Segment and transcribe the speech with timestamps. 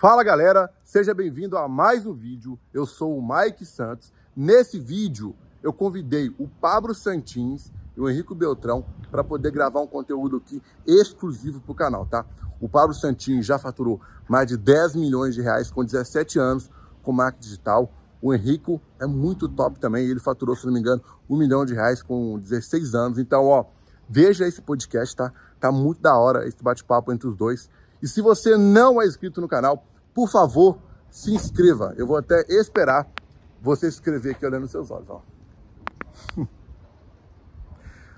[0.00, 2.56] Fala galera, seja bem-vindo a mais um vídeo.
[2.72, 4.12] Eu sou o Mike Santos.
[4.36, 9.88] Nesse vídeo eu convidei o Pablo Santins e o Henrique Beltrão para poder gravar um
[9.88, 12.24] conteúdo aqui exclusivo para o canal, tá?
[12.60, 16.70] O Pablo Santins já faturou mais de 10 milhões de reais com 17 anos
[17.02, 17.92] com marketing digital.
[18.22, 21.74] O Henrico é muito top também, ele faturou, se não me engano, um milhão de
[21.74, 23.18] reais com 16 anos.
[23.18, 23.64] Então, ó,
[24.08, 25.32] veja esse podcast, tá?
[25.58, 27.68] Tá muito da hora esse bate-papo entre os dois.
[28.00, 29.84] E se você não é inscrito no canal,
[30.18, 30.76] por favor,
[31.08, 31.94] se inscreva.
[31.96, 33.08] Eu vou até esperar
[33.62, 35.22] você se inscrever aqui olhando seus olhos, ó.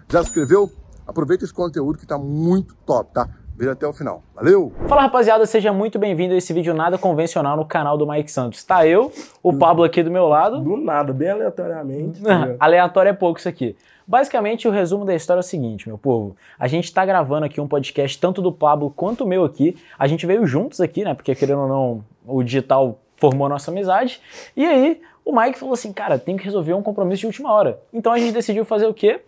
[0.09, 0.73] Já se inscreveu?
[1.07, 3.29] Aproveita esse conteúdo que tá muito top, tá?
[3.61, 4.23] Veja até o final.
[4.35, 4.73] Valeu!
[4.89, 8.65] Fala rapaziada, seja muito bem-vindo a esse vídeo nada convencional no canal do Mike Santos.
[8.65, 10.61] Tá eu, o Pablo aqui do meu lado.
[10.61, 12.23] Do nada, bem aleatoriamente.
[12.23, 13.77] Tá Aleatório é pouco isso aqui.
[14.07, 16.35] Basicamente, o resumo da história é o seguinte, meu povo.
[16.59, 19.77] A gente tá gravando aqui um podcast, tanto do Pablo quanto o meu aqui.
[19.99, 21.13] A gente veio juntos aqui, né?
[21.13, 24.23] Porque querendo ou não, o digital formou a nossa amizade.
[24.57, 27.79] E aí, o Mike falou assim, cara, tem que resolver um compromisso de última hora.
[27.93, 29.21] Então a gente decidiu fazer o quê?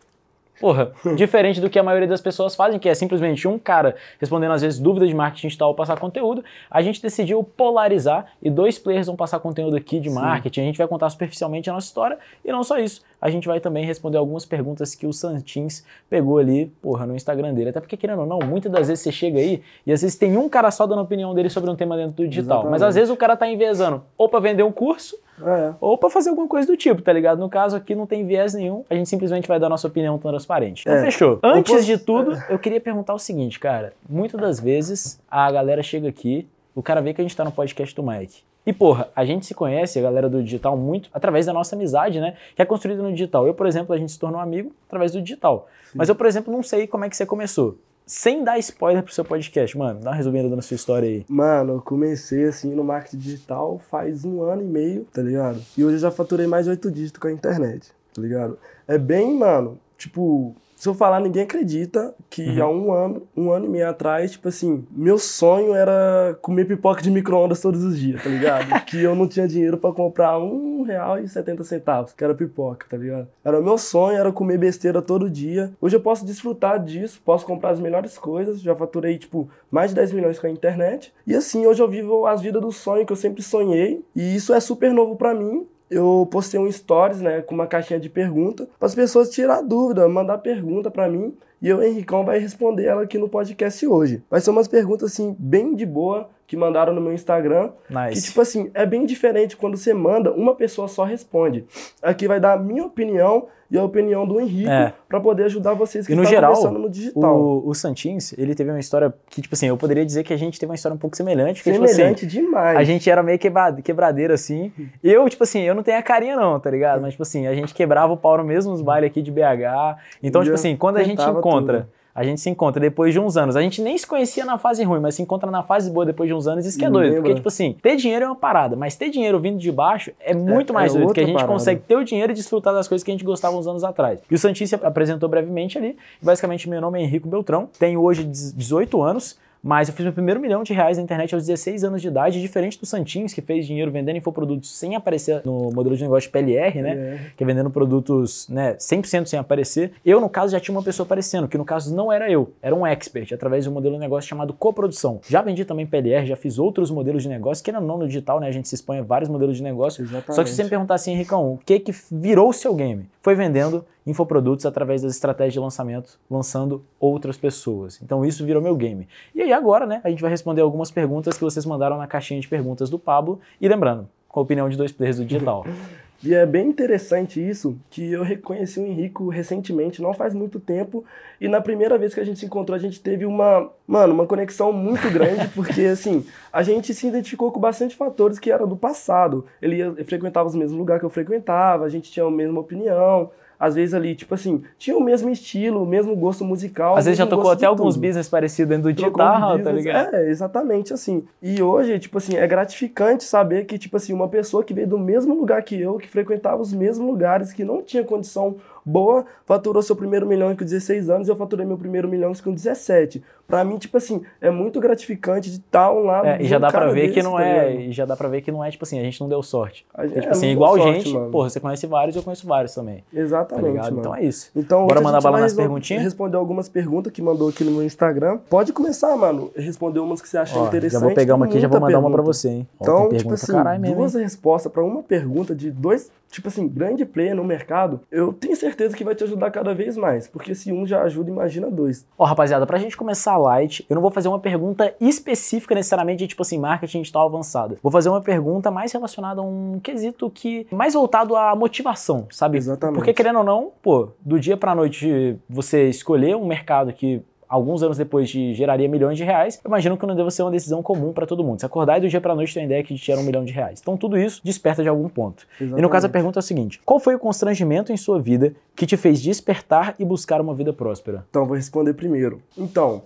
[0.63, 4.53] Porra, diferente do que a maioria das pessoas fazem, que é simplesmente um cara respondendo
[4.53, 8.79] às vezes dúvidas de marketing digital ou passar conteúdo, a gente decidiu polarizar e dois
[8.79, 10.61] players vão passar conteúdo aqui de marketing.
[10.61, 13.03] A gente vai contar superficialmente a nossa história e não só isso.
[13.23, 17.55] A gente vai também responder algumas perguntas que o Santins pegou ali, porra, no Instagram
[17.55, 17.71] dele.
[17.71, 20.37] Até porque, querendo ou não, muitas das vezes você chega aí e às vezes tem
[20.37, 22.59] um cara só dando opinião dele sobre um tema dentro do digital.
[22.59, 22.71] Exatamente.
[22.73, 25.73] Mas às vezes o cara tá enviesando ou para vender um curso É.
[25.81, 27.39] ou para fazer alguma coisa do tipo, tá ligado?
[27.39, 30.81] No caso aqui não tem viés nenhum, a gente simplesmente vai dar nossa opinião transparente.
[30.83, 31.05] Então É.
[31.05, 31.39] fechou.
[31.45, 33.93] Antes posso- de tudo, eu queria perguntar o seguinte, cara.
[34.09, 37.53] Muitas das vezes a galera chega aqui, o cara vê que a gente tá no
[37.53, 38.43] podcast do Mike.
[38.65, 42.21] E porra, a gente se conhece, a galera do digital, muito através da nossa amizade,
[42.21, 42.37] né?
[42.55, 43.47] Que é construída no digital.
[43.47, 45.69] Eu, por exemplo, a gente se tornou amigo através do digital.
[45.95, 47.77] Mas eu, por exemplo, não sei como é que você começou.
[48.07, 51.25] Sem dar spoiler pro seu podcast, mano, dá uma resumida na sua história aí.
[51.29, 55.61] Mano, eu comecei assim no marketing digital faz um ano e meio, tá ligado?
[55.77, 58.59] E hoje eu já faturei mais de oito dígitos com a internet, tá ligado?
[58.89, 63.67] É bem, mano, tipo, se eu falar, ninguém acredita que há um ano, um ano
[63.67, 68.21] e meio atrás, tipo assim, meu sonho era comer pipoca de micro-ondas todos os dias,
[68.21, 68.67] tá ligado?
[68.87, 72.85] que eu não tinha dinheiro pra comprar um real e setenta centavos, que era pipoca,
[72.91, 73.29] tá ligado?
[73.45, 75.73] Era o meu sonho, era comer besteira todo dia.
[75.81, 79.95] Hoje eu posso desfrutar disso, posso comprar as melhores coisas, já faturei, tipo, mais de
[79.95, 81.15] 10 milhões com a internet.
[81.25, 84.53] E assim, hoje eu vivo as vidas do sonho que eu sempre sonhei, e isso
[84.53, 88.69] é super novo pra mim, eu postei um stories, né, com uma caixinha de pergunta,
[88.79, 93.03] para as pessoas tirar dúvida, mandar pergunta para mim, e eu, Henricão, vai responder ela
[93.03, 94.21] aqui no podcast hoje.
[94.29, 98.21] Vai ser umas perguntas, assim, bem de boa, que mandaram no meu Instagram, Nice.
[98.21, 101.65] que, tipo assim, é bem diferente quando você manda, uma pessoa só responde.
[102.03, 104.93] Aqui vai dar a minha opinião e a opinião do Henrique, É.
[105.09, 107.41] para poder ajudar vocês que E no estão geral, começando no digital.
[107.41, 110.37] O, o Santins, ele teve uma história que, tipo assim, eu poderia dizer que a
[110.37, 111.61] gente teve uma história um pouco semelhante.
[111.63, 112.77] Porque, tipo assim, Semelhante demais.
[112.77, 114.71] a gente era meio quebra- quebradeiro, assim.
[115.03, 117.01] Eu, tipo assim, eu não tenho a carinha não, tá ligado?
[117.01, 119.97] Mas, tipo assim, a gente quebrava o pau no mesmo nos bailes aqui de BH.
[120.23, 121.81] Então, E tipo assim, quando a gente encontra...
[121.89, 122.02] tudo.
[122.15, 123.57] A gente se encontra depois de uns anos.
[123.57, 126.29] A gente nem se conhecia na fase ruim, mas se encontra na fase boa depois
[126.29, 126.67] de uns anos.
[126.67, 127.05] Isso que é doido.
[127.05, 127.23] Lembra?
[127.23, 130.35] Porque, tipo assim, ter dinheiro é uma parada, mas ter dinheiro vindo de baixo é
[130.35, 131.07] muito é mais doido.
[131.07, 131.53] Porque a gente parada.
[131.53, 134.21] consegue ter o dinheiro e desfrutar das coisas que a gente gostava uns anos atrás.
[134.31, 135.97] E o Santin se apresentou brevemente ali.
[136.21, 139.39] Basicamente, meu nome é Henrico Beltrão, tenho hoje 18 anos.
[139.63, 142.41] Mas eu fiz meu primeiro milhão de reais na internet aos 16 anos de idade,
[142.41, 146.83] diferente do Santins, que fez dinheiro vendendo infoprodutos sem aparecer no modelo de negócio PLR,
[146.83, 146.91] né?
[146.91, 147.21] É.
[147.37, 149.93] Que é vendendo produtos né, 100% sem aparecer.
[150.05, 152.75] Eu, no caso, já tinha uma pessoa aparecendo, que no caso não era eu, era
[152.75, 155.21] um expert, através de um modelo de negócio chamado coprodução.
[155.29, 158.49] Já vendi também PLR, já fiz outros modelos de negócio, que não no digital, né?
[158.49, 160.03] A gente se expõe a vários modelos de negócio.
[160.03, 160.35] Exatamente.
[160.35, 163.07] Só que se você me perguntar assim, Henricão, o que que virou o seu game?
[163.23, 168.01] Foi vendendo infoprodutos através das estratégias de lançamento, lançando outras pessoas.
[168.03, 169.07] Então isso virou meu game.
[169.33, 172.41] E aí agora, né, a gente vai responder algumas perguntas que vocês mandaram na caixinha
[172.41, 173.41] de perguntas do Pablo.
[173.61, 175.65] E lembrando, com a opinião de dois players do digital.
[176.25, 181.05] E é bem interessante isso, que eu reconheci o Henrico recentemente, não faz muito tempo,
[181.41, 184.25] e na primeira vez que a gente se encontrou, a gente teve uma, mano, uma
[184.25, 188.77] conexão muito grande, porque assim, a gente se identificou com bastante fatores que eram do
[188.77, 189.45] passado.
[189.61, 193.77] Ele, frequentava os mesmos lugares que eu frequentava, a gente tinha a mesma opinião, às
[193.77, 196.97] vezes ali, tipo assim, tinha o mesmo estilo, o mesmo gosto musical.
[196.97, 199.77] Às vezes já tocou até alguns business parecidos dentro do Trocou de tá business.
[199.77, 200.17] ligado?
[200.17, 201.23] É, exatamente assim.
[201.41, 204.99] E hoje, tipo assim, é gratificante saber que, tipo assim, uma pessoa que veio do
[204.99, 209.81] mesmo lugar que eu, que frequentava os mesmos lugares, que não tinha condição boa, faturou
[209.81, 213.23] seu primeiro milhão com 16 anos, eu faturei meu primeiro milhão com 17.
[213.53, 216.27] Pra mim, tipo assim, é muito gratificante de estar um lado.
[216.27, 217.75] É, e já dá pra ver que não tá é.
[217.83, 219.85] E já dá pra ver que não é, tipo assim, a gente não deu sorte.
[219.93, 221.31] A gente- Porque, tipo é, assim, igual deu gente, sorte, mano.
[221.31, 223.05] porra, você conhece vários, eu conheço vários também.
[223.13, 223.99] Tá Exatamente, mano.
[224.01, 224.51] Então é isso.
[224.57, 226.03] Então, Bora mandar bala nas perguntinhas?
[226.03, 228.39] Responder algumas perguntas que mandou aqui no meu Instagram.
[228.49, 229.51] Pode começar, mano.
[229.55, 230.99] Responder umas que você achou Ó, interessante.
[231.01, 232.33] já vou pegar uma aqui e já vou mandar uma pra pergunta.
[232.33, 232.69] você, hein?
[232.81, 236.67] Ó, Então, tipo pergunta assim, mesmo, duas respostas pra uma pergunta de dois, tipo assim,
[236.67, 240.27] grande player no mercado, eu tenho certeza que vai te ajudar cada vez mais.
[240.27, 242.07] Porque se um já ajuda, imagina dois.
[242.19, 246.29] Ó, rapaziada, pra gente começar light, eu não vou fazer uma pergunta específica necessariamente de,
[246.29, 247.79] tipo assim, marketing digital avançado.
[247.83, 250.67] Vou fazer uma pergunta mais relacionada a um quesito que...
[250.71, 252.59] mais voltado à motivação, sabe?
[252.59, 252.97] Exatamente.
[252.97, 257.23] Porque, querendo ou não, pô, do dia pra noite você escolher um mercado que
[257.53, 260.51] alguns anos depois te geraria milhões de reais, eu imagino que não deva ser uma
[260.51, 261.61] decisão comum pra todo mundo.
[261.61, 263.45] Se acordar e do dia pra noite ter uma ideia que te gera um milhão
[263.45, 263.79] de reais.
[263.83, 265.47] Então tudo isso desperta de algum ponto.
[265.61, 266.13] E no caso a Exatamente.
[266.13, 269.95] pergunta é a seguinte: qual foi o constrangimento em sua vida que te fez despertar
[269.99, 271.27] e buscar uma vida próspera?
[271.29, 272.41] Então, vou responder primeiro.
[272.57, 273.03] Então,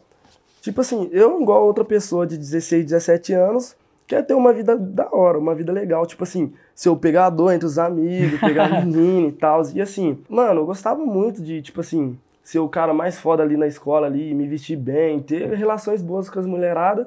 [0.66, 5.08] tipo assim, eu, igual outra pessoa de 16, 17 anos, quer ter uma vida da
[5.12, 6.04] hora, uma vida legal.
[6.06, 9.62] Tipo assim, ser o pegador entre os amigos, pegar menino e tal.
[9.72, 13.56] E assim, mano, eu gostava muito de, tipo assim, ser o cara mais foda ali
[13.56, 17.06] na escola ali, me vestir bem, ter relações boas com as mulheradas.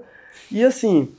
[0.49, 1.09] E assim,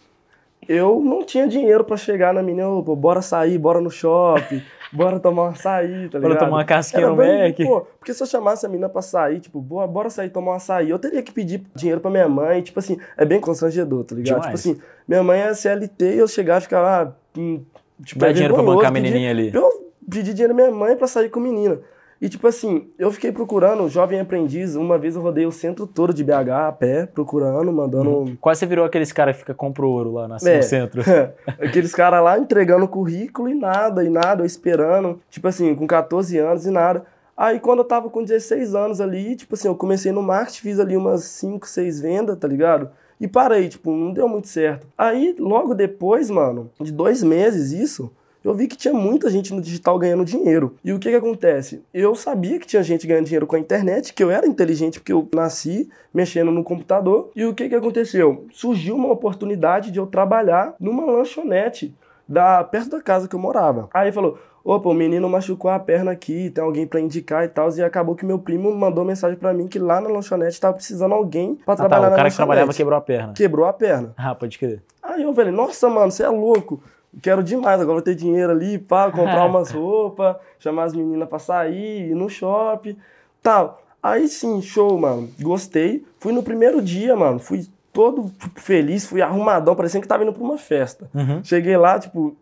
[0.66, 4.62] eu não tinha dinheiro pra chegar na menina, "Ô, pô, bora sair, bora no shopping,
[4.92, 6.20] bora tomar um açaí, tá ligado?
[6.22, 7.56] Bora tomar uma casquinha Era no bem- Mac?
[7.58, 10.54] Pô, porque se eu chamasse a menina pra sair, tipo, bora, bora sair tomar um
[10.54, 14.14] açaí, eu teria que pedir dinheiro pra minha mãe, tipo assim, é bem constrangedor, tá
[14.14, 14.40] ligado?
[14.40, 14.62] Demais.
[14.62, 17.62] Tipo assim, minha mãe é CLT e eu chegar e ficar lá, hum,
[18.04, 19.50] tipo, Dá é dinheiro pra bancar a menininha ali.
[19.54, 21.78] Eu pedi dinheiro à minha mãe pra sair com menina.
[22.20, 26.12] E tipo assim, eu fiquei procurando jovem aprendiz, uma vez eu rodei o centro todo
[26.12, 30.12] de BH a pé, procurando, mandando Quase você virou aqueles caras que fica compra ouro
[30.12, 30.56] lá na, É.
[30.58, 31.02] no centro.
[31.58, 36.66] Aqueles caras lá entregando currículo e nada, e nada, esperando, tipo assim, com 14 anos
[36.66, 37.06] e nada.
[37.34, 40.78] Aí quando eu tava com 16 anos ali, tipo assim, eu comecei no marketing, fiz
[40.78, 42.90] ali umas 5, 6 vendas, tá ligado?
[43.18, 44.86] E parei, tipo, não deu muito certo.
[44.96, 48.10] Aí, logo depois, mano, de dois meses isso,
[48.44, 50.74] eu vi que tinha muita gente no digital ganhando dinheiro.
[50.84, 51.82] E o que que acontece?
[51.92, 55.12] Eu sabia que tinha gente ganhando dinheiro com a internet, que eu era inteligente porque
[55.12, 57.30] eu nasci mexendo no computador.
[57.36, 58.46] E o que que aconteceu?
[58.52, 61.94] Surgiu uma oportunidade de eu trabalhar numa lanchonete
[62.28, 63.88] da, perto da casa que eu morava.
[63.92, 67.70] Aí falou, opa, o menino machucou a perna aqui, tem alguém pra indicar e tal.
[67.76, 71.12] E acabou que meu primo mandou mensagem pra mim que lá na lanchonete tava precisando
[71.14, 73.32] alguém pra Ah, tá, trabalhar o na cara que trabalhava quebrou a perna.
[73.34, 74.14] Quebrou a perna.
[74.16, 74.82] Ah, pode crer.
[75.02, 76.80] Aí eu falei, nossa, mano, você é louco.
[77.22, 81.38] Quero demais, agora vou ter dinheiro ali pra comprar umas roupas, chamar as meninas pra
[81.38, 82.96] sair, ir no shopping,
[83.42, 83.82] tal.
[84.02, 85.28] Aí sim, show, mano.
[85.40, 86.04] Gostei.
[86.18, 87.38] Fui no primeiro dia, mano.
[87.38, 91.10] Fui todo feliz, fui arrumadão, parecendo que tava indo pra uma festa.
[91.14, 91.42] Uhum.
[91.44, 92.36] Cheguei lá, tipo,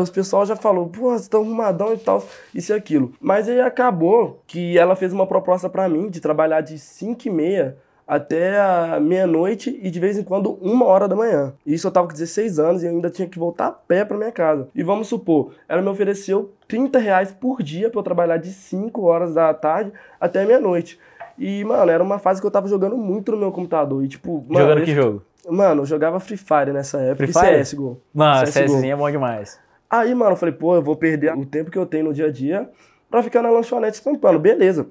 [0.00, 2.24] os pessoal já falou, pô, você tá arrumadão e tal,
[2.54, 3.12] isso e aquilo.
[3.20, 7.30] Mas aí acabou que ela fez uma proposta pra mim de trabalhar de 5 e
[7.30, 7.76] meia
[8.06, 11.52] até a meia-noite e de vez em quando uma hora da manhã.
[11.64, 14.32] Isso eu tava com 16 anos e ainda tinha que voltar a pé pra minha
[14.32, 14.68] casa.
[14.74, 19.02] E vamos supor, ela me ofereceu 30 reais por dia pra eu trabalhar de 5
[19.02, 20.98] horas da tarde até meia-noite.
[21.38, 24.04] E, mano, era uma fase que eu tava jogando muito no meu computador.
[24.04, 25.22] E, tipo, mano, Jogando que jogo?
[25.48, 27.58] Mano, eu jogava Free Fire nessa época Free Fire?
[27.58, 28.00] e CSGO.
[28.14, 28.64] Mano, CSGO.
[28.64, 29.58] CSzinho é bom demais.
[29.90, 32.26] Aí, mano, eu falei, pô, eu vou perder o tempo que eu tenho no dia
[32.26, 32.68] a dia
[33.10, 34.38] pra ficar na lanchonete estampando.
[34.38, 34.86] Beleza,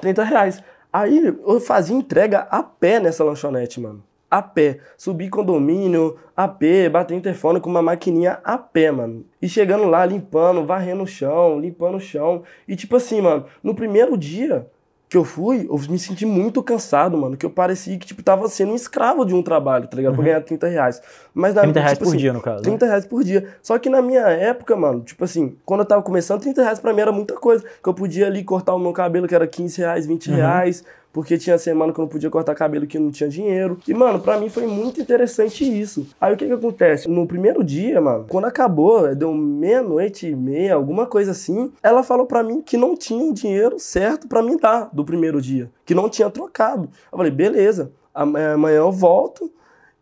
[0.00, 0.62] 30 reais.
[0.92, 4.02] Aí eu fazia entrega a pé nessa lanchonete, mano.
[4.30, 4.80] A pé.
[4.96, 9.24] Subi condomínio, a pé, bater interfone com uma maquininha a pé, mano.
[9.40, 12.42] E chegando lá, limpando, varrendo o chão, limpando o chão.
[12.66, 14.66] E tipo assim, mano, no primeiro dia
[15.08, 17.36] que eu fui, eu me senti muito cansado, mano.
[17.36, 20.14] Que eu parecia que, tipo, tava sendo um escravo de um trabalho, tá ligado?
[20.14, 21.00] Pra ganhar 30 reais.
[21.32, 22.58] Mas na 30 reais tipo por assim, dia, no caso.
[22.58, 22.62] né?
[22.64, 23.48] 30 reais por dia.
[23.62, 26.92] Só que na minha época, mano, tipo assim, quando eu tava começando, 30 reais pra
[26.92, 27.64] mim era muita coisa.
[27.82, 30.36] Que eu podia ali cortar o meu cabelo, que era 15 reais, 20 Uhum.
[30.36, 30.84] reais.
[31.12, 33.78] Porque tinha semana que eu não podia cortar cabelo que não tinha dinheiro.
[33.88, 36.06] E, mano, pra mim foi muito interessante isso.
[36.20, 37.08] Aí o que que acontece?
[37.08, 42.26] No primeiro dia, mano, quando acabou, deu meia-noite e meia, alguma coisa assim, ela falou
[42.26, 45.70] pra mim que não tinha o dinheiro certo pra me dar do primeiro dia.
[45.84, 46.88] Que não tinha trocado.
[47.10, 49.50] Eu falei, beleza, am- amanhã eu volto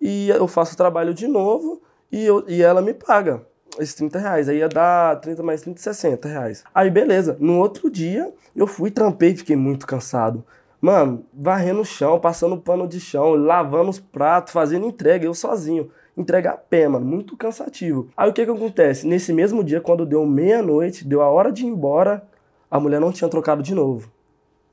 [0.00, 1.80] e eu faço o trabalho de novo
[2.12, 3.42] e, eu, e ela me paga
[3.78, 4.48] esses 30 reais.
[4.48, 6.64] Aí ia dar 30 mais 30, 60 reais.
[6.74, 10.44] Aí beleza, no outro dia eu fui, trampei, fiquei muito cansado.
[10.80, 15.90] Mano, varrendo o chão, passando pano de chão, lavando os pratos, fazendo entrega, eu sozinho.
[16.16, 18.08] Entrega a pé, mano, muito cansativo.
[18.16, 19.06] Aí o que que acontece?
[19.06, 22.22] Nesse mesmo dia, quando deu meia-noite, deu a hora de ir embora,
[22.70, 24.10] a mulher não tinha trocado de novo.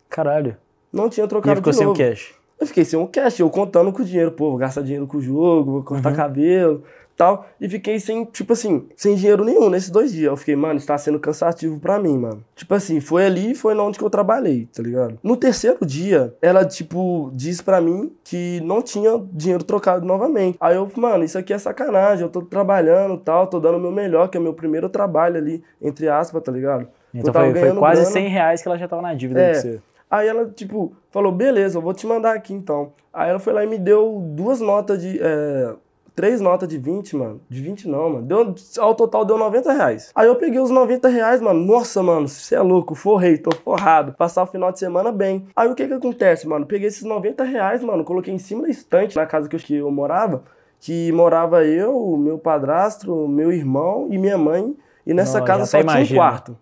[0.10, 0.55] Caralho.
[0.91, 2.00] Não tinha E trocado ficou de sem o novo.
[2.00, 2.33] cash.
[2.60, 5.17] Eu fiquei sem um cash, eu contando com o dinheiro, pô, vou gastar dinheiro com
[5.17, 6.15] o jogo, vou cortar Uhum.
[6.15, 6.83] cabelo,
[7.15, 7.46] tal.
[7.60, 10.27] E fiquei sem, tipo assim, sem dinheiro nenhum nesses dois dias.
[10.27, 12.43] Eu fiquei, mano, está sendo cansativo pra mim, mano.
[12.55, 15.17] Tipo assim, foi ali e foi onde que eu trabalhei, tá ligado?
[15.24, 20.58] No terceiro dia, ela, tipo, disse pra mim que não tinha dinheiro trocado novamente.
[20.60, 23.91] Aí eu, mano, isso aqui é sacanagem, eu tô trabalhando tal, tô dando o meu
[23.91, 26.88] melhor, que é meu primeiro trabalho ali, entre aspas, tá ligado?
[27.13, 28.13] Então foi, foi quase grana.
[28.13, 29.53] 100 reais que ela já tava na dívida É.
[29.53, 29.82] com você.
[30.10, 32.91] Aí ela, tipo, falou, beleza, eu vou te mandar aqui então.
[33.12, 35.20] Aí ela foi lá e me deu duas notas de.
[35.22, 35.74] é,
[36.15, 37.41] três notas de 20, mano.
[37.50, 38.25] De 20 não, mano.
[38.25, 40.12] Deu, ao total deu 90 reais.
[40.13, 41.60] Aí eu peguei os 90 reais, mano.
[41.63, 44.13] Nossa, mano, você é louco, forrei, tô forrado.
[44.13, 45.48] Passar o final de semana bem.
[45.55, 46.65] Aí o que que acontece, mano?
[46.65, 49.75] Peguei esses 90 reais, mano, coloquei em cima da estante na casa que eu, que
[49.75, 50.43] eu morava.
[50.79, 54.75] Que morava eu, meu padrasto, meu irmão e minha mãe.
[55.05, 56.20] E nessa Não, casa só até tinha um imagino.
[56.20, 56.58] quarto.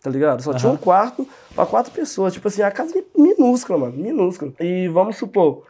[0.00, 0.42] Tá ligado?
[0.42, 2.32] Só tinha um quarto pra quatro pessoas.
[2.32, 3.96] Tipo assim, a casa é minúscula, mano.
[3.96, 4.52] Minúscula.
[4.60, 5.62] E vamos supor,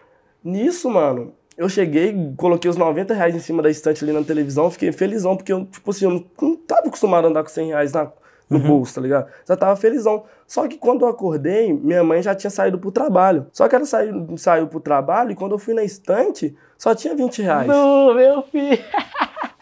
[0.43, 4.71] nisso, mano, eu cheguei, coloquei os 90 reais em cima da estante ali na televisão,
[4.71, 7.69] fiquei felizão, porque eu, tipo assim, eu não, não tava acostumado a andar com 100
[7.69, 8.11] reais na,
[8.49, 9.29] no bolso, tá ligado?
[9.47, 10.25] Já tava felizão.
[10.47, 13.47] Só que quando eu acordei, minha mãe já tinha saído pro trabalho.
[13.53, 17.15] Só que ela saiu, saiu pro trabalho e quando eu fui na estante, só tinha
[17.15, 17.67] 20 reais.
[17.67, 18.79] Não, meu filho.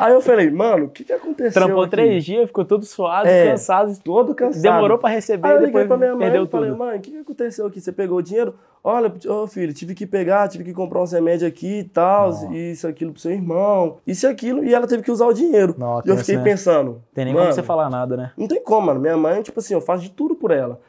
[0.04, 1.90] Aí eu falei, mano, o que que aconteceu Trampou aqui?
[1.92, 3.50] três dias, ficou todo suado, É.
[3.50, 3.96] cansado.
[4.02, 4.60] Todo cansado.
[4.62, 6.76] Demorou pra receber Aí eu liguei pra minha mãe e falei, tudo.
[6.76, 7.80] mãe, o que, que aconteceu aqui?
[7.80, 8.54] Você pegou o dinheiro?
[8.82, 12.88] Olha, ô filho, tive que pegar, tive que comprar uns remédios aqui e tal, isso,
[12.88, 15.76] aquilo pro seu irmão, isso e aquilo, e ela teve que usar o dinheiro.
[15.78, 16.42] Não, e eu fiquei né?
[16.42, 17.00] pensando.
[17.14, 18.32] Tem nem mano, como você falar nada, né?
[18.36, 18.98] Não tem como, mano.
[18.98, 20.80] Minha mãe, tipo assim, eu faço de tudo por ela.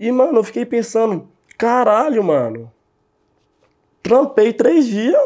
[0.00, 1.28] E, mano, eu fiquei pensando,
[1.58, 2.72] caralho, mano.
[4.02, 5.20] Trampei três dias,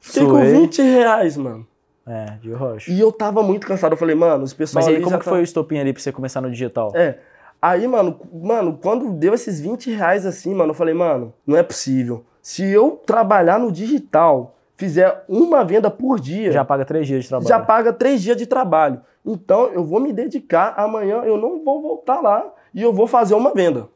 [0.00, 0.52] fiquei com Suei.
[0.52, 1.66] 20 reais, mano.
[2.06, 2.90] É, de rocha.
[2.90, 3.92] E eu tava muito cansado.
[3.92, 6.02] Eu falei, mano, os pessoal Mas aí, como que tá- foi o estopim ali pra
[6.02, 6.92] você começar no digital?
[6.94, 7.18] É.
[7.62, 11.62] Aí, mano, mano, quando deu esses 20 reais assim, mano, eu falei, mano, não é
[11.62, 12.24] possível.
[12.42, 17.28] Se eu trabalhar no digital, fizer uma venda por dia, Já paga três dias de
[17.28, 17.48] trabalho.
[17.48, 19.02] já paga três dias de trabalho.
[19.24, 23.34] Então, eu vou me dedicar, amanhã eu não vou voltar lá e eu vou fazer
[23.34, 23.86] uma venda.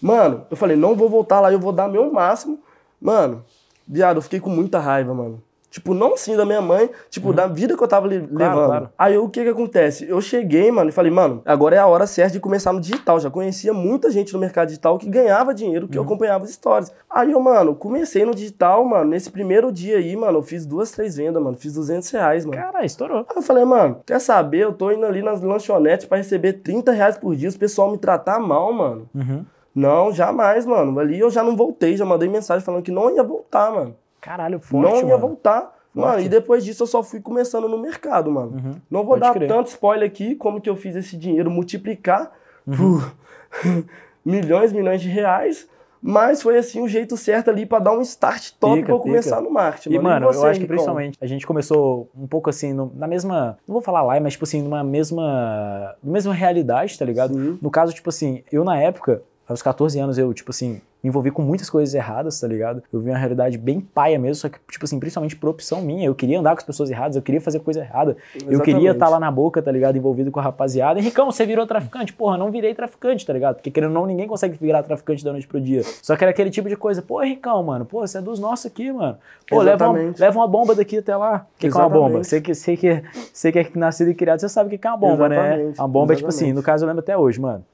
[0.00, 2.60] Mano, eu falei, não vou voltar lá, eu vou dar meu máximo.
[3.00, 3.42] Mano,
[3.86, 5.42] viado, eu fiquei com muita raiva, mano.
[5.70, 8.58] Tipo, não sim da minha mãe, tipo, da vida que eu tava li- levando.
[8.60, 8.66] Uhum.
[8.66, 8.88] claro.
[8.98, 10.08] Aí o que que acontece?
[10.08, 13.20] Eu cheguei, mano, e falei, mano, agora é a hora certa de começar no digital.
[13.20, 16.06] Já conhecia muita gente no mercado digital que ganhava dinheiro, que eu Uhum.
[16.08, 16.90] acompanhava as histórias.
[17.10, 20.90] Aí eu, mano, comecei no digital, mano, nesse primeiro dia aí, mano, eu fiz duas,
[20.90, 22.56] três vendas, mano, fiz 200 reais, mano.
[22.56, 23.18] Caralho, estourou.
[23.28, 24.60] Aí eu falei, mano, quer saber?
[24.60, 27.98] Eu tô indo ali nas lanchonetes pra receber 30 reais por dia, os pessoal me
[27.98, 29.08] tratar mal, mano.
[29.14, 29.44] Uhum.
[29.74, 30.98] Não, jamais, mano.
[30.98, 33.94] Ali eu já não voltei, já mandei mensagem falando que não ia voltar, mano.
[34.20, 35.18] Caralho, forte, não ia mano.
[35.18, 35.76] voltar.
[35.94, 36.26] Mano, Forte.
[36.26, 38.52] e depois disso eu só fui começando no mercado, mano.
[38.52, 38.74] Uhum.
[38.90, 39.48] Não vou Pode dar crer.
[39.48, 42.30] tanto spoiler aqui, como que eu fiz esse dinheiro multiplicar
[42.66, 42.76] Uhum.
[43.00, 43.14] por
[44.24, 45.68] milhões, milhões de reais.
[46.00, 49.00] Mas foi assim o jeito certo ali pra dar um start top Pica, pra eu
[49.00, 49.92] começar no marketing.
[49.96, 53.08] E, mano, você, eu acho que principalmente a gente começou um pouco assim, no- na
[53.08, 53.58] mesma.
[53.66, 55.96] Não vou falar lá, mas tipo assim, numa mesma.
[56.00, 57.34] Na mesma realidade, tá ligado?
[57.34, 57.58] Sim.
[57.60, 61.30] No caso, tipo assim, eu na época, aos 14 anos, eu, tipo assim, me envolvi
[61.30, 62.82] com muitas coisas erradas, tá ligado?
[62.92, 66.06] Eu vi uma realidade bem paia mesmo, só que, tipo assim, principalmente por opção minha.
[66.06, 68.16] Eu queria andar com as pessoas erradas, eu queria fazer coisa errada.
[68.34, 68.90] Eu queria Exatamente.
[68.90, 69.96] estar lá na boca, tá ligado?
[69.96, 70.98] Envolvido com a rapaziada.
[70.98, 72.12] Henricão, você virou traficante?
[72.12, 73.56] Porra, não virei traficante, tá ligado?
[73.56, 75.82] Porque querendo ou não, ninguém consegue virar traficante da noite pro dia.
[76.02, 77.00] Só que era aquele tipo de coisa.
[77.00, 79.16] Pô, Henricão, mano, pô, você é dos nossos aqui, mano.
[79.48, 80.20] Pô, leva uma, Exatamente.
[80.20, 81.46] leva uma bomba daqui até lá.
[81.56, 82.20] O que, que é uma bomba?
[82.20, 82.26] Exatamente.
[82.28, 83.02] Você que, você, que,
[83.32, 85.36] você que é nascido e criado, você sabe o que que é uma bomba, né?
[85.36, 86.56] Exatamente, A bomba é tipo assim, exatamente.
[86.56, 87.64] no caso eu lembro até hoje, mano.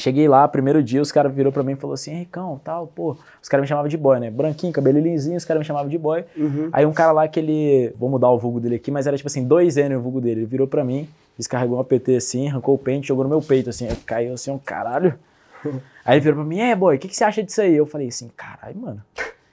[0.00, 3.16] Cheguei lá, primeiro dia, os caras virou pra mim e falou assim, Henricão, tal, pô.
[3.42, 4.30] Os caras me chamavam de boy, né?
[4.30, 6.24] Branquinho, cabelo lisinho, os caras me chamavam de boy.
[6.36, 6.70] Uhum.
[6.72, 7.94] Aí um cara lá que ele.
[7.98, 10.40] Vou mudar o vulgo dele aqui, mas era tipo assim, dois N o vulgo dele.
[10.40, 13.68] Ele virou pra mim, descarregou um APT assim, arrancou o pente, jogou no meu peito,
[13.68, 13.88] assim.
[14.06, 15.14] Caiu assim, um caralho.
[16.04, 17.76] Aí ele virou pra mim, é, boy, o que, que você acha disso aí?
[17.76, 19.02] Eu falei assim, caralho, mano.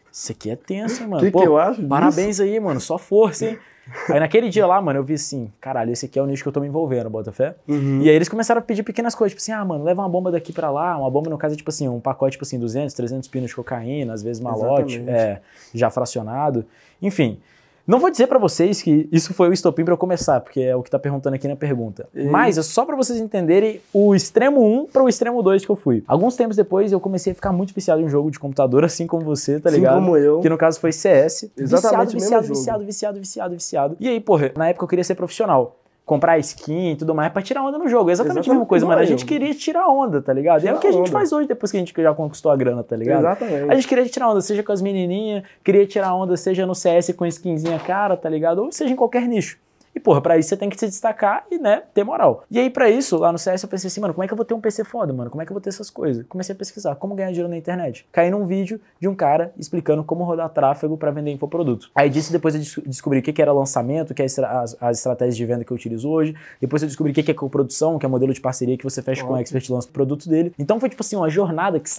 [0.09, 1.23] Isso aqui é tenso, hein, mano.
[1.23, 1.87] Que Pô, que eu acho disso?
[1.87, 2.79] Parabéns aí, mano.
[2.79, 3.59] Só força, hein?
[4.09, 6.49] Aí naquele dia lá, mano, eu vi assim, caralho, esse aqui é o nicho que
[6.49, 7.55] eu tô me envolvendo, Botafé.
[7.67, 8.01] Uhum.
[8.01, 10.31] E aí eles começaram a pedir pequenas coisas, tipo assim, ah, mano, leva uma bomba
[10.31, 12.93] daqui pra lá, uma bomba no caso é tipo assim, um pacote tipo assim, 200,
[12.93, 15.39] 300 pinos de cocaína, às vezes malote, é,
[15.73, 16.65] já fracionado.
[17.01, 17.39] Enfim,
[17.87, 20.75] não vou dizer pra vocês que isso foi o estopim pra eu começar, porque é
[20.75, 22.07] o que tá perguntando aqui na pergunta.
[22.13, 25.71] E- Mas é só pra vocês entenderem o extremo 1 para o extremo 2 que
[25.71, 26.03] eu fui.
[26.07, 29.07] Alguns tempos depois eu comecei a ficar muito viciado em um jogo de computador, assim
[29.07, 29.95] como você, tá Assim ligado?
[29.95, 30.41] como eu.
[30.41, 31.49] Que no caso foi CS.
[31.57, 32.55] Exatamente viciado, mesmo viciado, jogo.
[32.55, 33.97] viciado, viciado, viciado, viciado.
[33.99, 35.76] E aí, porra, na época eu queria ser profissional.
[36.07, 38.09] Comprar skin e tudo mais pra tirar onda no jogo.
[38.09, 39.01] É exatamente, a mesma Exatamente coisa, mano.
[39.01, 40.63] A gente queria tirar onda, tá ligado?
[40.63, 41.11] e é o Tirar que a gente onda.
[41.11, 43.19] faz hoje depois que a gente já conquistou a grana, tá ligado?
[43.19, 43.69] Exatamente.
[43.71, 47.13] A gente queria tirar onda, seja com as menininhas, queria tirar onda, seja no CS
[47.13, 48.63] com skinzinha cara, tá ligado?
[48.63, 49.57] Ou seja em qualquer nicho.
[49.97, 52.43] E, porra, pra isso você tem que se destacar e, né, ter moral.
[52.51, 54.37] E aí, pra isso, lá no CS eu pensei assim, mano, como é que eu
[54.37, 55.31] vou ter um PC foda, mano?
[55.31, 56.23] Como é que eu vou ter essas coisas?
[56.29, 58.07] Comecei a pesquisar como ganhar dinheiro na internet.
[58.11, 61.89] Caí num vídeo de um cara explicando como rodar tráfego para vender infoprodutos.
[61.95, 65.45] Aí disso depois eu descobri o que era lançamento, que é as, as estratégias de
[65.45, 66.35] venda que eu utilizo hoje.
[66.61, 69.25] Depois eu descobri o que é coprodução, que é modelo de parceria que você fecha
[69.25, 70.53] com a expert e lança o produto dele.
[70.59, 71.89] Então foi tipo assim, uma jornada que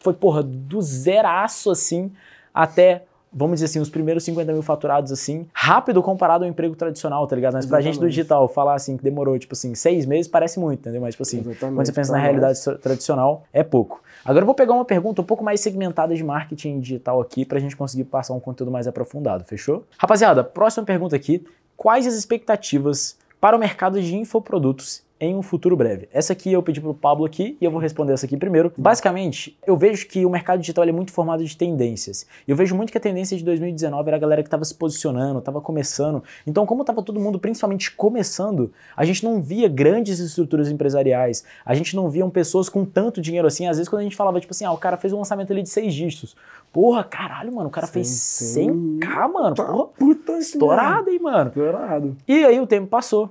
[0.00, 2.10] foi, porra, do zeraço assim
[2.52, 3.04] até
[3.34, 7.34] vamos dizer assim, os primeiros 50 mil faturados assim, rápido comparado ao emprego tradicional, tá
[7.34, 7.54] ligado?
[7.54, 7.94] Mas pra Exatamente.
[7.94, 11.00] gente do digital, falar assim que demorou, tipo assim, seis meses parece muito, entendeu?
[11.00, 11.76] Mas, tipo assim, Exatamente.
[11.76, 14.02] quando você pensa na realidade tradicional, é pouco.
[14.24, 17.58] Agora eu vou pegar uma pergunta um pouco mais segmentada de marketing digital aqui pra
[17.58, 19.84] gente conseguir passar um conteúdo mais aprofundado, fechou?
[19.98, 21.44] Rapaziada, próxima pergunta aqui.
[21.76, 26.08] Quais as expectativas para o mercado de infoprodutos em um futuro breve.
[26.12, 28.72] Essa aqui eu pedi para o Pablo aqui e eu vou responder essa aqui primeiro.
[28.76, 32.26] Basicamente, eu vejo que o mercado digital é muito formado de tendências.
[32.46, 35.38] Eu vejo muito que a tendência de 2019 era a galera que estava se posicionando,
[35.38, 36.22] estava começando.
[36.46, 41.74] Então, como estava todo mundo principalmente começando, a gente não via grandes estruturas empresariais, a
[41.74, 43.66] gente não via pessoas com tanto dinheiro assim.
[43.66, 45.62] Às vezes, quando a gente falava, tipo assim, ah, o cara fez um lançamento ali
[45.62, 46.34] de seis dígitos.
[46.72, 49.54] Porra, caralho, mano, o cara sim, fez 100k, mano.
[49.54, 51.50] Tá Porra, puta estourado, hein, mano.
[51.50, 52.16] Estourado.
[52.26, 53.30] E aí o tempo passou.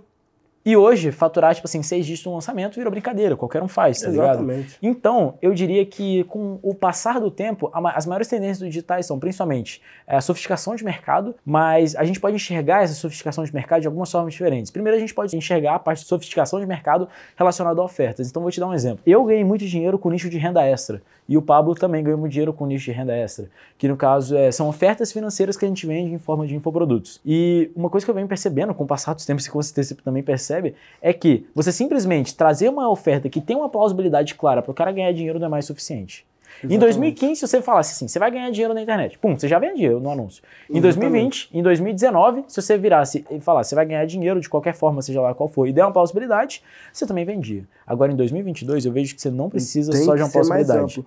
[0.65, 4.07] E hoje, faturar, tipo assim, seis dígitos no lançamento virou brincadeira, qualquer um faz, tá
[4.07, 4.57] Exatamente.
[4.57, 4.75] ligado?
[4.81, 9.19] Então, eu diria que com o passar do tempo, as maiores tendências do digitais são
[9.19, 13.81] principalmente é, a sofisticação de mercado, mas a gente pode enxergar essa sofisticação de mercado
[13.81, 14.71] de algumas formas diferentes.
[14.71, 18.29] Primeiro, a gente pode enxergar a parte de sofisticação de mercado relacionada a ofertas.
[18.29, 18.99] Então, vou te dar um exemplo.
[19.05, 21.01] Eu ganhei muito dinheiro com nicho de renda extra.
[21.27, 24.35] E o Pablo também ganhou muito dinheiro com nicho de renda extra, que no caso
[24.35, 27.21] é, são ofertas financeiras que a gente vende em forma de infoprodutos.
[27.25, 30.01] E uma coisa que eu venho percebendo com o passar dos tempos, e certeza você
[30.01, 30.52] também percebe,
[31.01, 34.91] é que você simplesmente trazer uma oferta que tem uma plausibilidade clara para o cara
[34.91, 36.25] ganhar dinheiro não é mais suficiente.
[36.61, 36.75] Exatamente.
[36.75, 39.59] Em 2015, se você falasse assim, você vai ganhar dinheiro na internet, pum, você já
[39.59, 40.43] vendia no anúncio.
[40.69, 41.49] Em Exatamente.
[41.49, 45.01] 2020, em 2019, se você virasse e falasse, você vai ganhar dinheiro de qualquer forma,
[45.01, 47.65] seja lá qual for, e der uma plausibilidade, você também vendia.
[47.85, 51.05] Agora, em 2022, eu vejo que você não precisa Tem só de uma plausibilidade.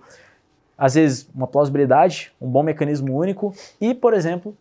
[0.77, 4.55] Às vezes, uma plausibilidade, um bom mecanismo único e, por exemplo,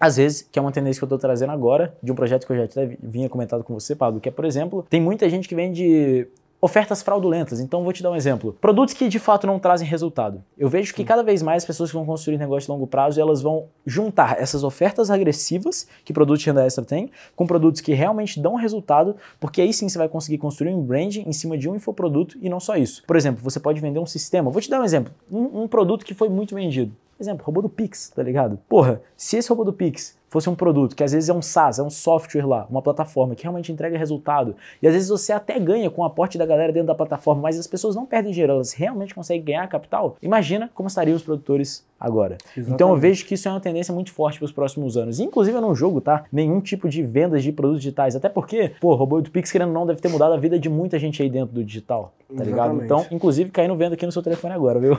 [0.00, 2.52] às vezes, que é uma tendência que eu estou trazendo agora, de um projeto que
[2.54, 2.66] eu já
[3.02, 6.26] vinha comentado com você, Pablo, que é, por exemplo, tem muita gente que vende
[6.60, 7.60] ofertas fraudulentas.
[7.60, 8.56] Então vou te dar um exemplo.
[8.60, 10.42] Produtos que de fato não trazem resultado.
[10.58, 13.40] Eu vejo que cada vez mais pessoas que vão construir negócio de longo prazo, elas
[13.40, 18.40] vão juntar essas ofertas agressivas que produtos de renda extra tem, com produtos que realmente
[18.40, 21.74] dão resultado, porque aí sim você vai conseguir construir um brand em cima de um
[21.74, 23.02] infoproduto e não só isso.
[23.06, 24.50] Por exemplo, você pode vender um sistema.
[24.50, 25.12] Vou te dar um exemplo.
[25.30, 26.92] Um, um produto que foi muito vendido.
[27.18, 28.58] Exemplo, robô do Pix, tá ligado?
[28.66, 31.78] Porra, se esse robô do Pix fosse um produto que às vezes é um SaaS,
[31.78, 35.58] é um software lá, uma plataforma que realmente entrega resultado, e às vezes você até
[35.58, 38.54] ganha com o aporte da galera dentro da plataforma, mas as pessoas não perdem dinheiro,
[38.54, 42.38] elas realmente conseguem ganhar capital, imagina como estariam os produtores agora.
[42.56, 42.72] Exatamente.
[42.72, 45.20] Então eu vejo que isso é uma tendência muito forte para os próximos anos.
[45.20, 46.24] Inclusive eu não jogo, tá?
[46.32, 49.68] Nenhum tipo de vendas de produtos digitais, até porque, pô, o robô do Pix querendo
[49.68, 52.42] ou não deve ter mudado a vida de muita gente aí dentro do digital, tá
[52.42, 52.74] ligado?
[52.74, 52.84] Exatamente.
[52.84, 54.96] Então, inclusive caindo venda aqui no seu telefone agora, viu?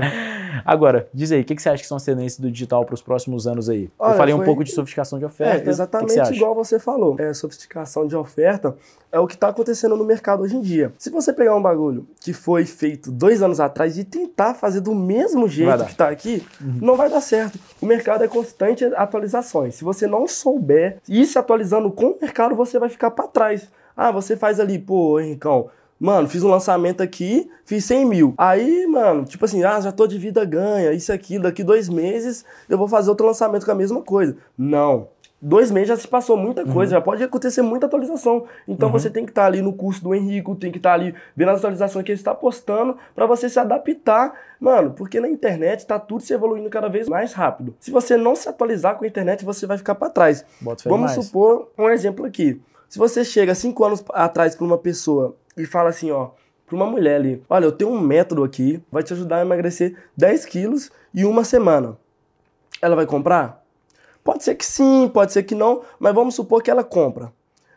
[0.64, 2.94] agora, diz aí, o que, que você acha que são as tendências do digital para
[2.94, 3.88] os próximos anos aí?
[3.98, 4.42] Olha, eu falei foi...
[4.42, 5.68] um pouco de sofisticação de oferta oferta.
[5.68, 7.16] É, exatamente que que igual você falou.
[7.18, 8.76] É, sofisticação de oferta
[9.12, 10.92] é o que está acontecendo no mercado hoje em dia.
[10.98, 14.94] Se você pegar um bagulho que foi feito dois anos atrás e tentar fazer do
[14.94, 16.78] mesmo jeito que está aqui, uhum.
[16.80, 17.58] não vai dar certo.
[17.80, 19.74] O mercado é constante atualizações.
[19.74, 23.68] Se você não souber ir se atualizando com o mercado, você vai ficar para trás.
[23.96, 28.34] Ah, você faz ali, pô, Henricão, Mano, fiz um lançamento aqui, fiz 100 mil.
[28.36, 32.44] Aí, mano, tipo assim, ah, já tô de vida ganha, isso aqui, daqui dois meses
[32.68, 34.36] eu vou fazer outro lançamento com a mesma coisa.
[34.58, 35.08] Não
[35.44, 36.98] dois meses já se passou muita coisa, uhum.
[36.98, 38.46] já pode acontecer muita atualização.
[38.66, 38.92] Então uhum.
[38.92, 41.14] você tem que estar tá ali no curso do Henrico, tem que estar tá ali
[41.36, 45.80] vendo as atualizações que ele está postando para você se adaptar, mano, porque na internet
[45.80, 47.74] está tudo se evoluindo cada vez mais rápido.
[47.78, 50.44] Se você não se atualizar com a internet, você vai ficar para trás.
[50.88, 52.60] Vamos supor um exemplo aqui.
[52.88, 56.30] Se você chega cinco anos atrás para uma pessoa e fala assim, ó,
[56.66, 59.96] para uma mulher ali, olha, eu tenho um método aqui, vai te ajudar a emagrecer
[60.16, 61.96] 10 quilos em uma semana.
[62.80, 63.62] Ela vai comprar?
[64.22, 67.30] Pode ser que sim, pode ser que não, mas vamos supor que ela compra.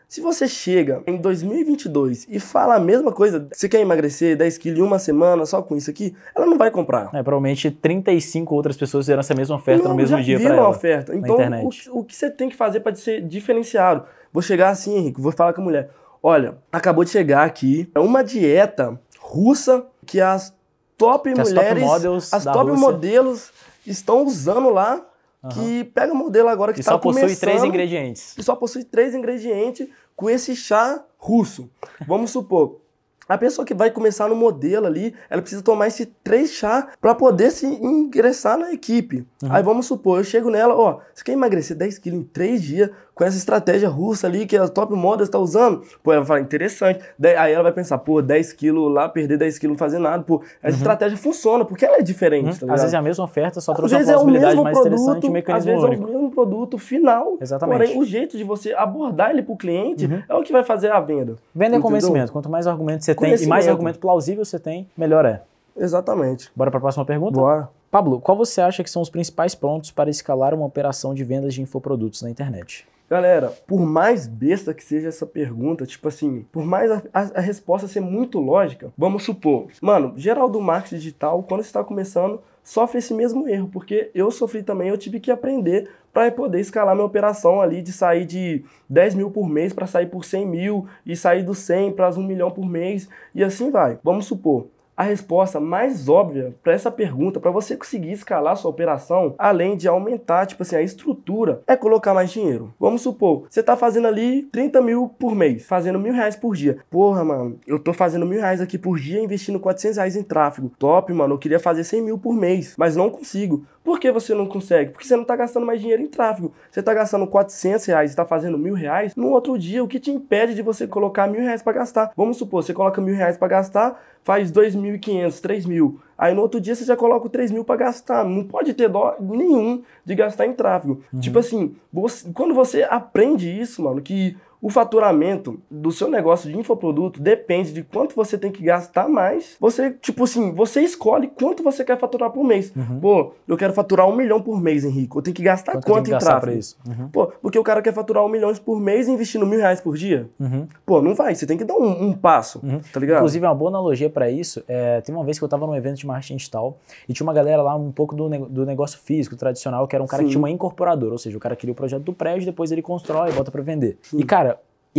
[0.08, 4.78] Se você chega em 2022 e fala a mesma coisa, você quer emagrecer 10 quilos
[4.78, 7.10] em uma semana só com isso aqui, ela não vai comprar.
[7.12, 10.68] É, provavelmente 35 outras pessoas fizeram essa mesma oferta não, no mesmo dia para ela.
[10.70, 11.14] oferta.
[11.14, 14.04] Então, o, o, que você tem que fazer para ser diferenciado?
[14.32, 15.90] Vou chegar assim, Henrique, vou falar com a mulher.
[16.22, 20.54] Olha, acabou de chegar aqui uma dieta russa que as
[20.96, 23.50] top que mulheres, as top, as top modelos
[23.86, 25.04] estão usando lá
[25.40, 25.50] Uhum.
[25.50, 28.36] Que pega o modelo agora que está só possui três ingredientes.
[28.36, 31.70] E só possui três ingredientes com esse chá russo.
[32.06, 32.80] Vamos supor,
[33.28, 37.14] a pessoa que vai começar no modelo ali, ela precisa tomar esse três chá para
[37.14, 39.26] poder se ingressar na equipe.
[39.42, 39.52] Uhum.
[39.52, 42.90] Aí vamos supor, eu chego nela, ó, você quer emagrecer 10 quilos em três dias
[43.18, 45.82] com essa estratégia russa ali que a Top Models tá usando.
[46.02, 47.00] Pô, ela vai falar, interessante.
[47.18, 50.22] Daí- Aí ela vai pensar, pô, 10 quilos lá, perder 10 quilos não fazer nada.
[50.22, 52.54] Pô, essa estratégia funciona, porque ela é diferente, tá Uhum.
[52.60, 52.74] ligado?
[52.76, 54.64] Às vezes é a mesma oferta, só Às trouxe uma vezes é o possibilidade mesmo
[54.64, 56.04] mais interessante e um produto, às mecanismo vezes é único.
[56.04, 57.36] o mesmo produto final.
[57.40, 57.78] Exatamente.
[57.78, 60.22] Porém, o jeito de você abordar ele pro cliente Uhum.
[60.28, 61.34] é o que vai fazer a venda.
[61.54, 62.30] Venda é convencimento.
[62.32, 65.42] Quanto mais argumento você tem e mais argumento plausível você tem, melhor é.
[65.76, 66.50] Exatamente.
[66.54, 67.38] Bora para a próxima pergunta?
[67.38, 67.68] Bora.
[67.90, 71.54] Pablo, qual você acha que são os principais pontos para escalar uma operação de vendas
[71.54, 72.86] de infoprodutos na internet?
[73.10, 77.40] Galera, por mais besta que seja essa pergunta, tipo assim, por mais a, a- a
[77.40, 82.98] resposta ser muito lógica, vamos supor, mano, geral do marketing digital, quando está começando, sofre
[82.98, 87.06] esse mesmo erro, porque eu sofri também, eu tive que aprender para poder escalar minha
[87.06, 91.16] operação ali, de sair de 10 mil por mês para sair por 100 mil, e
[91.16, 93.98] sair do 100 para 1 milhão por mês, e assim vai.
[94.04, 94.66] Vamos supor,
[94.98, 99.86] a resposta mais óbvia para essa pergunta, para você conseguir escalar sua operação, além de
[99.86, 102.74] aumentar, tipo assim, a estrutura, é colocar mais dinheiro.
[102.80, 106.78] Vamos supor, você tá fazendo ali 30 mil por mês, fazendo mil reais por dia.
[106.90, 110.72] Porra, mano, eu tô fazendo mil reais aqui por dia, investindo 400 reais em tráfego.
[110.76, 113.64] Top, mano, eu queria fazer 100 mil por mês, mas não consigo.
[113.88, 114.90] Por que você não consegue?
[114.90, 116.52] Porque você não tá gastando mais dinheiro em tráfego.
[116.70, 119.16] Você tá gastando 400 reais e tá fazendo mil reais.
[119.16, 122.12] No outro dia, o que te impede de você colocar mil reais para gastar?
[122.14, 126.00] Vamos supor, você coloca mil reais para gastar, faz 2.500, 3 mil.
[126.16, 128.24] Aí no outro dia você já coloca o 3 mil para gastar.
[128.24, 131.00] Não pode ter dó nenhum de gastar em tráfego.
[131.20, 136.58] Tipo assim, você- quando você aprende isso, mano, que o faturamento do seu negócio de
[136.58, 139.56] infoproduto depende de quanto você tem que gastar mais.
[139.60, 142.72] Você, tipo assim, você escolhe quanto você quer faturar por mês.
[143.00, 145.14] Pô, eu quero faturar um milhão por mês, Henrique.
[145.16, 146.58] Eu tenho que gastar Quanto, que quanto, que em tráfego?
[146.58, 146.76] isso?
[146.86, 147.08] Uhum.
[147.08, 150.28] Pô, porque o cara quer faturar um milhão por mês investindo mil reais por dia?
[150.40, 150.66] Uhum.
[150.84, 151.34] Pô, não vai.
[151.34, 152.80] Você tem que dar um, um passo, Uhum.
[152.92, 153.18] tá ligado?
[153.18, 155.96] Inclusive, uma boa analogia para isso, é, tem uma vez que eu tava num evento
[155.98, 159.86] de marketing digital e tinha uma galera lá um pouco do, do negócio físico, tradicional,
[159.86, 160.32] que era um cara que Sim.
[160.32, 163.30] tinha uma incorporadora, ou seja, o cara cria o projeto do prédio, depois ele constrói
[163.30, 163.98] e bota para vender.
[164.14, 164.47] E, cara,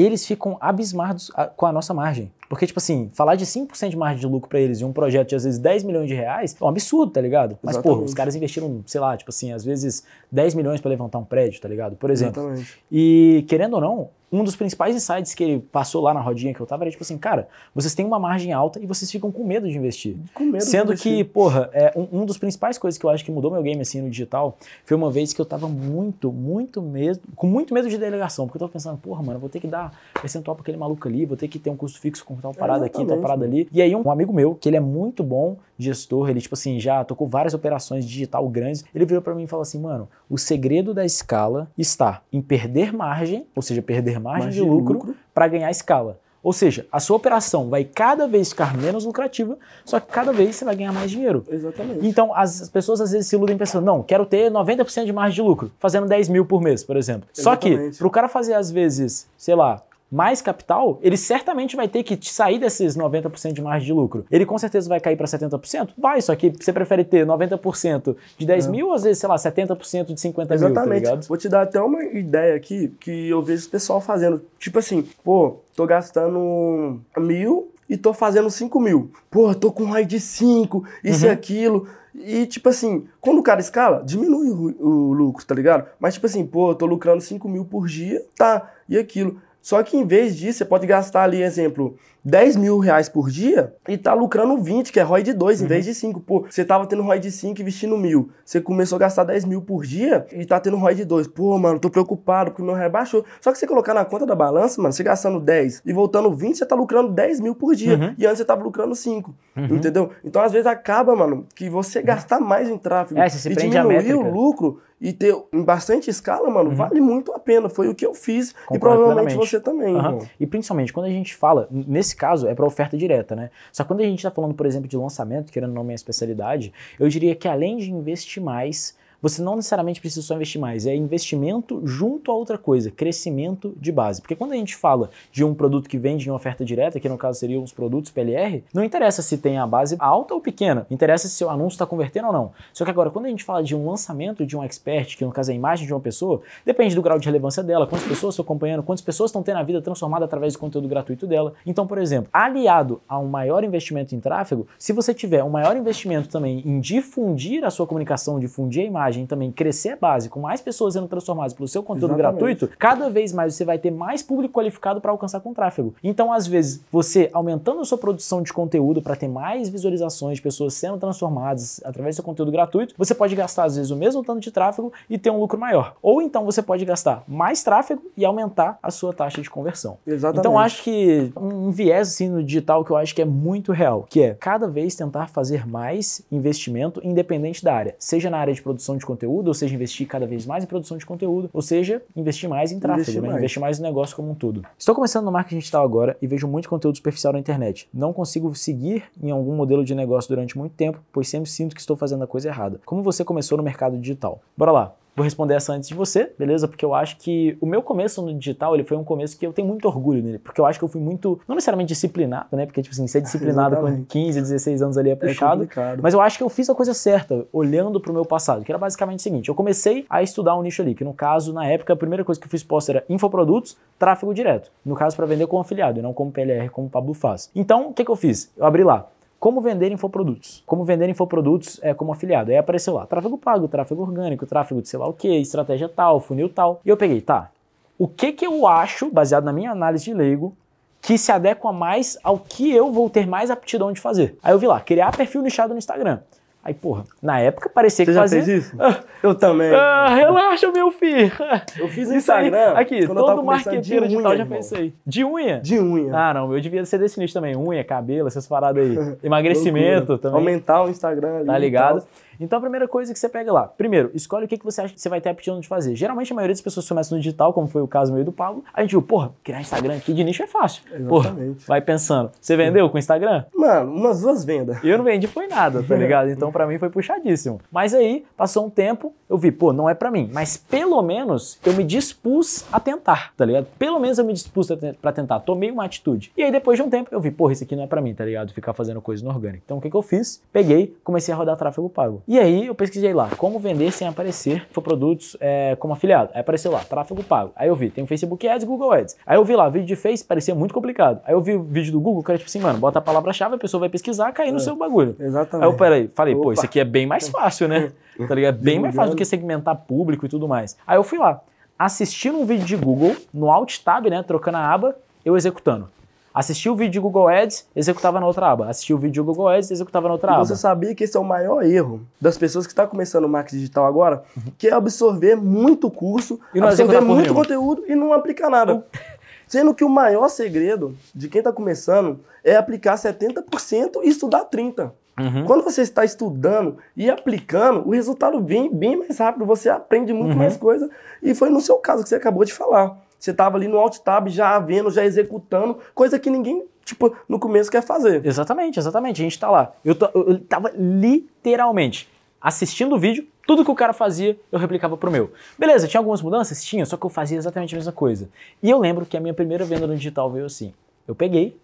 [0.02, 2.32] eles ficam abismados a- com a nossa margem.
[2.50, 5.30] Porque, tipo assim, falar de 5% de margem de lucro para eles e um projeto
[5.30, 7.58] de, às vezes, 10 milhões de reais é um absurdo, tá ligado?
[7.62, 11.20] Mas, pô, os caras investiram, sei lá, tipo assim, às vezes 10 milhões para levantar
[11.20, 11.96] um prédio, tá ligado?
[11.96, 12.42] Por exemplo.
[12.42, 12.80] Exatamente.
[12.92, 16.60] E, querendo ou não, um dos principais insights que ele passou lá na rodinha que
[16.60, 19.44] eu tava era tipo assim, cara, vocês têm uma margem alta e vocês ficam com
[19.44, 20.16] medo de investir.
[20.34, 21.18] Com medo de Sendo investir.
[21.18, 23.82] que, porra, é, um, um dos principais coisas que eu acho que mudou meu game
[23.82, 27.90] assim no digital foi uma vez que eu tava muito, muito medo, com muito medo
[27.90, 30.78] de delegação, porque eu tava pensando, porra, mano, vou ter que dar percentual pra aquele
[30.78, 33.46] maluco ali, vou ter que ter um custo fixo com tal parada aqui, tal parada
[33.46, 33.68] ali.
[33.72, 36.80] E aí um, um amigo meu, que ele é muito bom gestor, ele tipo assim,
[36.80, 40.38] já tocou várias operações digital grandes, ele virou pra mim e falou assim, mano, o
[40.38, 45.16] segredo da escala está em perder margem, ou seja, perder margem, Margem de lucro, lucro.
[45.34, 46.20] para ganhar escala.
[46.42, 50.56] Ou seja, a sua operação vai cada vez ficar menos lucrativa, só que cada vez
[50.56, 51.44] você vai ganhar mais dinheiro.
[51.50, 52.06] Exatamente.
[52.08, 55.36] Então, as as pessoas às vezes se iludem pensando, não, quero ter 90% de margem
[55.36, 57.28] de lucro, fazendo 10 mil por mês, por exemplo.
[57.34, 57.98] Só que, Exatamente.
[57.98, 62.18] para o cara fazer, às vezes, sei lá, mais capital, ele certamente vai ter que
[62.28, 64.26] sair desses 90% de margem de lucro.
[64.32, 65.90] Ele com certeza vai cair para 70%?
[65.98, 69.36] Vai, só que você prefere ter 90% de 10 mil, ou às vezes, sei lá,
[69.36, 71.04] 70% de 50 mil, tá Exatamente.
[71.04, 71.28] ligado?
[71.28, 74.42] Vou te dar até uma ideia aqui que eu vejo o pessoal fazendo.
[74.58, 79.12] Tipo assim, pô, tô gastando mil e tô fazendo cinco mil.
[79.30, 81.32] Pô, tô com raio de cinco, isso Uhum.
[81.32, 81.88] e aquilo.
[82.16, 85.86] E, tipo assim, quando o cara escala, diminui o, o lucro, tá ligado?
[86.00, 89.40] Mas, tipo assim, pô, eu tô lucrando 5 mil por dia, tá, e aquilo.
[89.62, 93.74] Só que em vez disso, você pode gastar ali, exemplo, 10 mil reais por dia
[93.88, 96.20] e tá lucrando 20, que é ROI de 2 em vez de 5.
[96.20, 98.30] Pô, você tava tendo ROI de 5 investindo mil.
[98.46, 101.28] Você começou a gastar 10 mil por dia e tá tendo ROI de 2.
[101.28, 103.26] Pô, mano, tô preocupado porque o meu ROI baixou.
[103.40, 106.58] Só que você colocar na conta da balança, mano, você gastando 10 e voltando 20,
[106.58, 107.98] você tá lucrando 10 mil por dia.
[107.98, 108.14] Uhum.
[108.18, 109.34] E antes você tava lucrando 5.
[109.56, 109.66] Uhum.
[109.76, 110.10] Entendeu?
[110.24, 113.56] Então, às vezes, acaba, mano, que você gastar mais em tráfego É, e
[114.00, 116.76] diminuir o lucro e ter em bastante escala, mano, Uhum.
[116.76, 117.70] vale muito a pena.
[117.70, 118.52] Foi o que eu fiz.
[118.52, 119.96] Concordo e provavelmente você também.
[120.40, 123.50] E principalmente quando a gente fala, n- nesse caso é para oferta direta, né?
[123.72, 126.74] Só que quando a gente está falando, por exemplo, de lançamento, querendo não minha especialidade,
[127.00, 130.96] eu diria que além de investir mais, você não necessariamente precisa só investir mais, é
[130.96, 134.22] investimento junto a outra coisa, crescimento de base.
[134.22, 137.18] Porque quando a gente fala de um produto que vende em oferta direta, que no
[137.18, 141.28] caso seriam os produtos PLR, não interessa se tem a base alta ou pequena, interessa
[141.28, 142.52] se seu anúncio está convertendo ou não.
[142.74, 145.32] Só que agora, quando a gente fala de um lançamento de um expert, que no
[145.32, 148.34] caso é a imagem de uma pessoa, depende do grau de relevância dela, quantas pessoas
[148.34, 151.54] estão acompanhando, quantas pessoas estão tendo a vida transformada através do conteúdo gratuito dela.
[151.66, 155.76] Então, por exemplo, aliado a um maior investimento em tráfego, se você tiver um maior
[155.76, 160.40] investimento também em difundir a sua comunicação, difundir a imagem, também crescer a base, com
[160.40, 162.40] mais pessoas sendo transformadas pelo seu conteúdo Exatamente.
[162.40, 165.94] gratuito, cada vez mais você vai ter mais público qualificado para alcançar com tráfego.
[166.04, 170.42] Então, às vezes, você aumentando a sua produção de conteúdo para ter mais visualizações de
[170.42, 174.24] pessoas sendo transformadas através do seu conteúdo gratuito, você pode gastar, às vezes, o mesmo
[174.24, 175.96] tanto de tráfego e ter um lucro maior.
[176.02, 179.98] Ou então você pode gastar mais tráfego e aumentar a sua taxa de conversão.
[180.06, 180.40] Exatamente.
[180.40, 183.72] Então acho que um um viés assim no digital que eu acho que é muito
[183.72, 188.54] real, que é cada vez tentar fazer mais investimento independente da área, seja na área
[188.54, 191.62] de produção de conteúdo, ou seja, investir cada vez mais em produção de conteúdo, ou
[191.62, 193.28] seja, investir mais em tráfego, Investir né?
[193.30, 193.40] mais.
[193.40, 194.64] investir mais no negócio como um todo.
[194.78, 197.90] Estou começando no marketing digital agora e vejo muito conteúdo superficial na internet.
[197.94, 201.82] Não consigo seguir em algum modelo de negócio durante muito tempo, pois sempre sinto que
[201.82, 202.80] estou fazendo a coisa errada.
[202.86, 204.42] Como você começou no mercado digital?
[204.56, 204.96] Bora lá.
[205.20, 206.66] Vou responder essa antes de você, beleza?
[206.66, 209.52] Porque eu acho que o meu começo no digital, ele foi um começo que eu
[209.52, 212.66] tenho muito orgulho nele, porque eu acho que eu fui muito, não necessariamente disciplinado, né?
[212.66, 214.08] Porque, tipo assim, ser disciplinado com Exatamente.
[214.08, 215.64] 15, 16 anos ali é é puxado.
[215.64, 216.00] complicado.
[216.02, 218.80] Mas eu acho que eu fiz a coisa certa, olhando pro meu passado, que era
[218.80, 221.92] basicamente o seguinte: eu comecei a estudar um nicho ali, que no caso, na época,
[221.92, 224.72] a primeira coisa que eu fiz post era infoprodutos, tráfego direto.
[224.86, 227.52] No caso, para vender como afiliado, e não como PLR, como o Pablo faz.
[227.54, 228.54] Então, o que, que eu fiz?
[228.56, 229.06] Eu abri lá.
[229.40, 230.62] Como vender infoprodutos?
[230.66, 232.52] Como vender infoprodutos é, como afiliado?
[232.52, 236.20] Aí apareceu lá, tráfego pago, tráfego orgânico, tráfego de sei lá o que, estratégia tal,
[236.20, 236.82] funil tal.
[236.86, 237.50] E eu peguei, tá,
[237.98, 240.54] o que que eu acho, baseado na minha análise de leigo,
[241.02, 244.38] que se adequa mais ao que eu vou ter mais aptidão de fazer.
[244.44, 246.20] Aí eu vi lá, criar perfil nichado no Instagram.
[246.64, 248.44] Aí, porra, na época parecia Você que já fazia...
[248.44, 248.76] fez isso?
[248.80, 249.74] Ah, Eu também.
[249.74, 251.32] ah, relaxa, meu filho.
[251.78, 252.74] eu fiz Isso aí, Instagram.
[252.78, 254.94] aqui, eu tava todo marqueteiro de digital já aí.
[255.06, 255.60] De unha?
[255.62, 256.16] De unha.
[256.16, 257.56] Ah, não, eu devia ser desse nicho também.
[257.56, 259.18] Unha, cabelo, essas paradas aí.
[259.24, 260.38] Emagrecimento também.
[260.38, 261.46] Aumentar o Instagram ali.
[261.48, 262.04] Tá ligado?
[262.40, 264.94] Então a primeira coisa que você pega lá, primeiro, escolhe o que, que você acha
[264.94, 265.96] que você vai ter aptidão de fazer.
[265.96, 268.32] Geralmente a maioria das pessoas começam no digital, como foi o caso meu e do
[268.32, 268.64] Pablo.
[268.74, 270.84] A gente viu, porra, criar Instagram aqui de nicho é fácil.
[271.08, 271.36] Porra,
[271.68, 272.32] vai pensando.
[272.40, 273.44] Você vendeu com Instagram?
[273.56, 274.84] Mano, umas duas vendas.
[274.84, 276.30] Eu não vendi foi nada, tá ligado?
[276.30, 277.60] Então pra mim foi puxadíssimo.
[277.72, 280.30] Mas aí, passou um tempo, eu vi, pô, não é pra mim.
[280.34, 283.68] Mas pelo menos eu me dispus a tentar, tá ligado?
[283.78, 286.32] Pelo menos eu me dispus a te- pra tentar, tomei uma atitude.
[286.38, 288.14] E aí depois de um tempo eu vi, porra, isso aqui não é pra mim,
[288.14, 288.54] tá ligado?
[288.54, 289.64] Ficar fazendo coisa no orgânico.
[289.66, 290.42] Então o que que eu fiz?
[290.52, 292.22] Peguei, comecei a rodar tráfego pago.
[292.30, 296.30] E aí eu pesquisei lá, como vender sem aparecer produtos é, como afiliado.
[296.32, 297.52] Aí apareceu lá, tráfego pago.
[297.56, 299.18] Aí eu vi, tem o Facebook Ads e Google Ads.
[299.26, 301.22] Aí eu vi lá, vídeo de Face, parecia muito complicado.
[301.26, 303.56] Aí eu vi o vídeo do Google, que era tipo assim, mano, bota a palavra-chave,
[303.56, 304.60] a pessoa vai pesquisar, cair no É.
[304.60, 305.16] seu bagulho.
[305.20, 305.66] Exatamente.
[305.66, 306.54] Aí eu peraí, falei, pô, Opa.
[306.54, 307.92] isso aqui é bem mais fácil, né?
[308.28, 308.60] Tá ligado?
[308.60, 310.78] Bem mais fácil do que segmentar público e tudo mais.
[310.86, 311.42] Aí eu fui lá,
[311.80, 315.90] assistindo um vídeo de Google, no Alt Tab, né, trocando a aba, eu executando.
[316.34, 318.70] Assisti o vídeo de Google Ads, executava na outra aba.
[318.70, 320.46] Assisti o vídeo de Google Ads, executava na outra E aba.
[320.46, 323.58] você sabia que esse é o maior erro das pessoas que estão começando o marketing
[323.58, 324.24] digital agora,
[324.58, 327.42] que é absorver muito curso, E não absorver muito nenhuma.
[327.42, 328.86] conteúdo e não aplicar nada.
[329.48, 334.92] Sendo que o maior segredo de quem está começando é aplicar 70% e estudar 30%.
[335.20, 335.44] Uhum.
[335.46, 340.32] Quando você está estudando e aplicando, o resultado vem bem mais rápido, você aprende muito
[340.32, 340.38] Uhum.
[340.38, 340.90] mais coisa.
[341.22, 342.96] E foi no seu caso que você acabou de falar.
[343.20, 347.38] Você estava ali no Alt Tab já vendo, já executando, coisa que ninguém, tipo, no
[347.38, 348.26] começo quer fazer.
[348.26, 349.22] Exatamente, exatamente.
[349.22, 349.74] A gente tá lá.
[349.84, 352.10] Eu, eu tava literalmente
[352.42, 355.32] assistindo o vídeo, tudo que o cara fazia, eu replicava pro meu.
[355.58, 356.64] Beleza, tinha algumas mudanças?
[356.64, 358.30] Tinha, só que eu fazia exatamente a mesma coisa.
[358.64, 360.74] E eu lembro que a minha primeira venda no digital veio assim.
[361.08, 361.58] Eu peguei,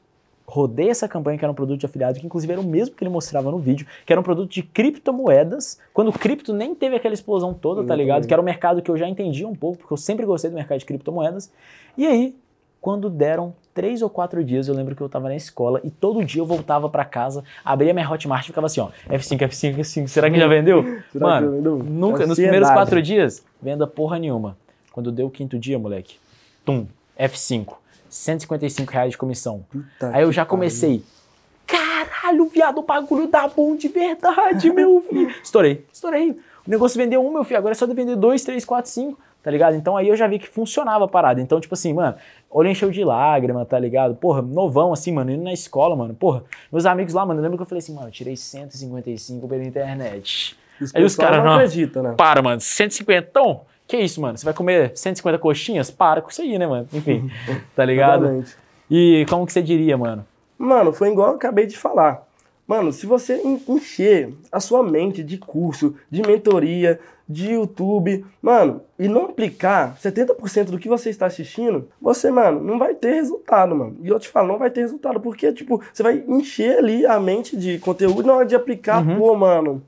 [0.47, 3.03] rodei essa campanha que era um produto de afiliado, que inclusive era o mesmo que
[3.03, 6.95] ele mostrava no vídeo, que era um produto de criptomoedas, quando o cripto nem teve
[6.95, 8.27] aquela explosão toda, tá ligado?
[8.27, 10.55] Que era um mercado que eu já entendia um pouco, porque eu sempre gostei do
[10.55, 11.51] mercado de criptomoedas.
[11.97, 12.35] E aí,
[12.79, 16.23] quando deram três ou quatro dias, eu lembro que eu tava na escola e todo
[16.23, 20.07] dia eu voltava pra casa, abria minha Hotmart e ficava assim, ó, F5, F5, F5,
[20.07, 21.01] será que já vendeu?
[21.13, 21.77] Mano, vendeu?
[21.77, 22.35] nunca, nos Ansiedade.
[22.35, 24.55] primeiros quatro dias, venda porra nenhuma.
[24.93, 26.17] Quando deu o quinto dia, moleque,
[26.63, 26.85] tum,
[27.19, 27.73] F5,
[28.15, 29.65] 155 reais de comissão.
[29.69, 30.49] Puta Aí eu já pariu.
[30.51, 31.03] comecei,
[31.67, 35.33] caralho, viado, o bagulho dá bom de verdade, meu filho.
[35.43, 36.31] Estourei, estourei.
[36.65, 39.19] O negócio vendeu um, meu filho, agora é só de vender dois, três, quatro, cinco,
[39.43, 39.75] tá ligado?
[39.75, 41.39] Então aí eu já vi que funcionava a parada.
[41.41, 42.15] Então, tipo assim, mano,
[42.49, 44.15] olho encheu de lágrima, tá ligado?
[44.15, 46.13] Porra, novão assim, mano, indo na escola, mano.
[46.15, 49.47] Porra, meus amigos lá, mano, eu lembro que eu falei assim, mano, eu tirei 155
[49.47, 50.57] pela internet.
[50.81, 52.13] Os Aí os caras não não- acreditam, né?
[52.17, 53.27] Para, mano, 150?
[53.29, 54.37] Então, que isso, mano?
[54.37, 55.91] Você vai comer 150 coxinhas?
[55.91, 56.87] Para com isso aí, né, mano?
[56.93, 57.29] Enfim,
[57.75, 58.43] tá ligado?
[58.89, 60.25] E como que você diria, mano?
[60.57, 62.23] Mano, foi igual eu acabei de falar.
[62.67, 68.81] Mano, se você en- encher a sua mente de curso, de mentoria, de YouTube, mano,
[68.97, 73.75] e não aplicar 70% do que você está assistindo, você, mano, não vai ter resultado,
[73.75, 73.97] mano.
[74.01, 77.19] E eu te falo, não vai ter resultado, porque, tipo, você vai encher ali a
[77.19, 79.17] mente de conteúdo na hora de aplicar, Uhum.
[79.17, 79.83] pô, mano.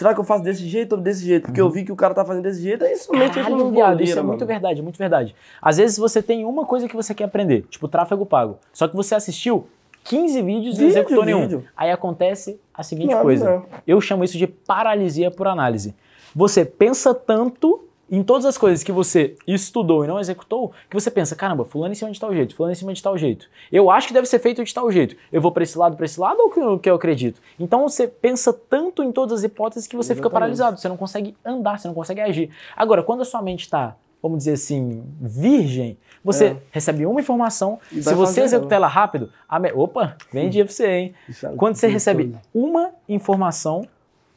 [0.00, 1.42] Será que eu faço desse jeito ou desse jeito?
[1.44, 3.96] Porque eu vi que o cara tá fazendo desse jeito, aí somente eu Caralho, viado,
[3.98, 5.36] vou isso é muito verdade, muito verdade.
[5.60, 8.56] Às vezes você tem uma coisa que você quer aprender, tipo tráfego pago.
[8.72, 9.66] Só que você assistiu
[10.04, 11.42] 15 vídeos e Vídeo, executou nenhum.
[11.42, 11.64] vídeo.
[11.76, 13.44] Aí acontece a seguinte Nada, coisa.
[13.44, 13.66] não.
[13.86, 15.94] Eu chamo isso de paralisia por análise.
[16.34, 21.10] você pensa tanto em todas as coisas que você estudou e não executou, que você
[21.10, 23.46] pensa, caramba, fulano em cima de tal jeito, fulano em cima de tal jeito.
[23.70, 25.14] Eu acho que deve ser feito de tal jeito.
[25.32, 27.40] Eu vou para esse lado, para esse lado ou que, eu- que eu acredito?
[27.58, 30.32] Então você pensa tanto em todas as hipóteses que você fica Exatamente.
[30.32, 32.50] paralisado, você não consegue andar, você não consegue agir.
[32.76, 36.56] Agora, quando a sua mente está, vamos dizer assim, virgem, você É.
[36.72, 40.86] recebe uma informação, E se você executar ela rápido, me- opa, vem dia pra você,
[40.88, 41.14] hein?
[41.42, 43.86] É Quando você recebe uma informação,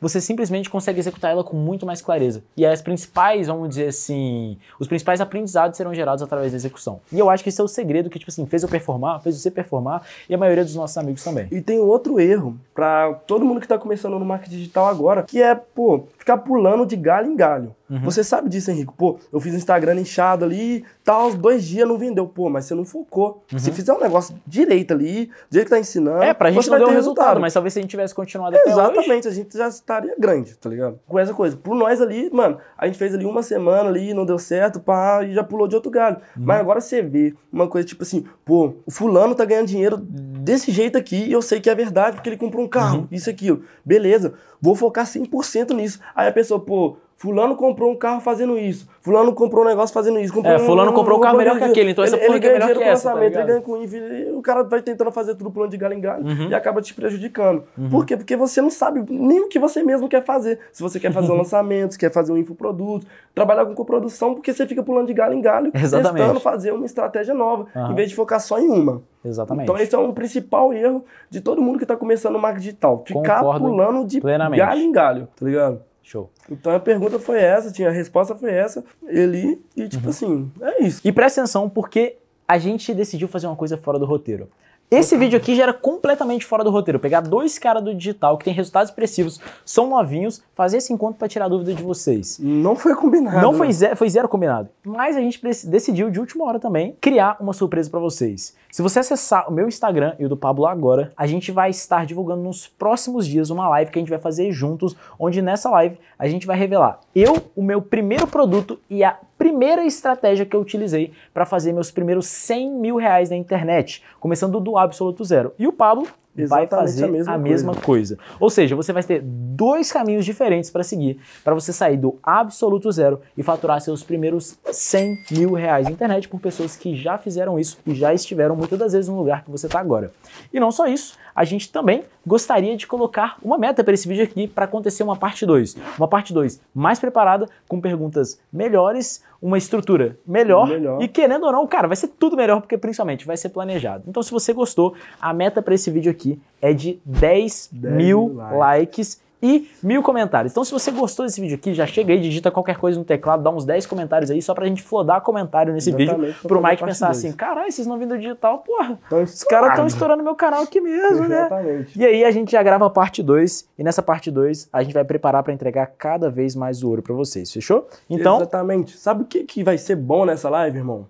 [0.04, 2.44] você simplesmente consegue executar ela com muito mais clareza.
[2.56, 7.02] E as principais, vamos dizer assim, os principais aprendizados serão gerados através da execução.
[7.12, 9.36] E eu acho que esse é o segredo que, tipo assim, fez eu performar, fez
[9.36, 11.48] você performar e a maioria dos nossos amigos também.
[11.52, 15.42] E tem outro erro pra todo mundo que tá começando no marketing digital agora, que
[15.42, 17.76] é, pô, ficar pulando de galho em galho.
[17.90, 18.00] Uhum.
[18.02, 18.94] Você sabe disso, Henrique?
[18.98, 22.26] Pô, eu fiz Instagram inchado ali, tal, dois dias não vendeu.
[22.26, 23.44] Pô, mas você não focou.
[23.58, 26.24] Se fizer um negócio direito ali, do jeito que tá ensinando, Uhum.
[26.24, 28.56] É, pra gente não vai deu ter resultado, mas talvez se a gente tivesse continuado
[28.56, 28.80] até hoje...
[28.80, 31.00] Exatamente, a gente já estaria grande, tá ligado?
[31.08, 31.56] Com essa coisa.
[31.58, 35.24] Por nós ali, mano, a gente fez ali uma semana ali, não deu certo, pá,
[35.24, 36.18] e já pulou de outro galho.
[36.38, 36.44] Uhum.
[36.46, 40.72] Mas agora você vê uma coisa tipo assim, pô, o fulano tá ganhando dinheiro desse
[40.72, 43.08] jeito aqui, e eu sei que é verdade, porque ele comprou um carro, Uhum.
[43.12, 43.64] isso e aquilo.
[43.86, 46.00] Beleza, vou focar 100% nisso.
[46.16, 50.20] Aí a pessoa, pô, fulano comprou um carro fazendo isso, fulano comprou um negócio fazendo
[50.20, 50.34] isso.
[50.34, 52.38] Comprou É, fulano um- comprou um carro melhor que ele- aquele, então essa ele, porra
[52.38, 54.82] ele é ganha melhor dinheiro que essa, tá lançamento, ele ganha com o cara vai
[54.82, 56.50] tentando fazer tudo plano de galho em galho Uhum.
[56.50, 57.64] e acaba te prejudicando.
[57.90, 58.18] Por quê?
[58.18, 60.60] Porque você não sabe nem o que você mesmo quer fazer.
[60.74, 64.52] Se você quer fazer um lançamento, se quer fazer um infoproduto, trabalhar com coprodução, porque
[64.52, 66.18] você fica pulando de galho em galho, Exatamente.
[66.24, 67.94] testando fazer uma estratégia nova, Aham.
[67.94, 69.02] em vez de focar só em uma.
[69.24, 69.64] Exatamente.
[69.64, 73.02] Então esse é um principal erro de todo mundo que está começando no marketing digital.
[73.08, 74.60] Ficar Concordo pulando de plenamente.
[74.60, 75.80] galho em galho, tá ligado?
[76.04, 76.30] Show.
[76.52, 79.88] Então a pergunta foi essa, tinha a resposta foi essa, ele, e Uhum.
[79.90, 81.02] tipo assim, é isso.
[81.04, 84.50] E presta atenção porque a gente decidiu fazer uma coisa fora do roteiro.
[84.90, 87.00] Esse vídeo aqui já era completamente fora do roteiro.
[87.00, 91.28] Pegar dois caras do digital que tem resultados expressivos, são novinhos, fazer esse encontro para
[91.28, 92.38] tirar dúvida de vocês.
[92.40, 93.42] Não foi combinado.
[93.42, 93.58] Não né?
[93.58, 94.70] foi zero, foi zero combinado.
[94.86, 98.56] Mas a gente decidiu de última hora também criar uma surpresa pra vocês.
[98.72, 102.06] Se você acessar o meu Instagram e o do Pablo agora, a gente vai estar
[102.06, 105.98] divulgando nos próximos dias uma live que a gente vai fazer juntos, onde nessa live
[106.18, 110.62] a gente vai revelar eu, o meu primeiro produto e a primeira estratégia que eu
[110.62, 115.54] utilizei para fazer meus primeiros 100 mil reais na internet, começando do absoluto zero.
[115.60, 118.18] E o Pablo vai Exatamente fazer a mesma mesma coisa.
[118.40, 122.92] Ou seja, você vai ter dois caminhos diferentes para seguir para você sair do absoluto
[122.92, 127.60] zero e faturar seus primeiros 100 mil reais na internet por pessoas que já fizeram
[127.60, 130.12] isso e já estiveram muitas das vezes no lugar que você está agora.
[130.52, 134.24] E não só isso, a gente também gostaria de colocar uma meta para esse vídeo
[134.24, 135.76] aqui para acontecer uma parte 2.
[135.98, 141.04] Uma parte 2 mais preparada, com perguntas melhores, uma estrutura melhor, Melhor.
[141.04, 144.06] e querendo ou não, cara, vai ser tudo melhor porque principalmente vai ser planejado.
[144.08, 148.34] Então se você gostou, a meta para esse vídeo aqui é de 10, 10 mil
[148.36, 148.58] likes.
[148.58, 149.22] likes.
[149.44, 150.54] E mil comentários.
[150.54, 153.44] Então, se você gostou desse vídeo aqui, já chega aí, digita qualquer coisa no teclado,
[153.44, 156.82] dá uns 10 comentários aí, só pra gente flodar comentário nesse Exatamente, vídeo, pro Mike
[156.84, 157.18] pensar dois.
[157.18, 160.80] assim, caralho, vocês não vindo do digital, porra, os caras estão estourando meu canal aqui
[160.80, 161.42] mesmo, né?
[161.42, 162.00] Exatamente.
[162.00, 164.94] E aí a gente já grava a parte 2, e nessa parte 2 a gente
[164.94, 167.90] vai preparar pra entregar cada vez mais ouro pra vocês, fechou?
[168.10, 168.98] Então, Exatamente.
[168.98, 171.06] Sabe o que, que vai ser bom nessa live, irmão?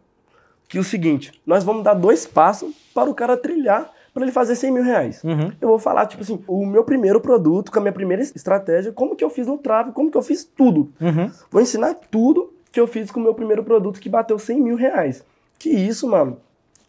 [0.67, 4.55] Que o seguinte, nós vamos dar dois passos para o cara trilhar para ele fazer
[4.55, 5.23] 100 mil reais.
[5.23, 5.51] Uhum.
[5.59, 9.15] Eu vou falar, tipo assim, o meu primeiro produto, com a minha primeira estratégia, como
[9.15, 10.91] que eu fiz no tráfego, como que eu fiz tudo.
[11.01, 11.31] Uhum.
[11.49, 14.75] Vou ensinar tudo que eu fiz com o meu primeiro produto que bateu 100 mil
[14.75, 15.23] reais.
[15.57, 16.37] Que isso, mano.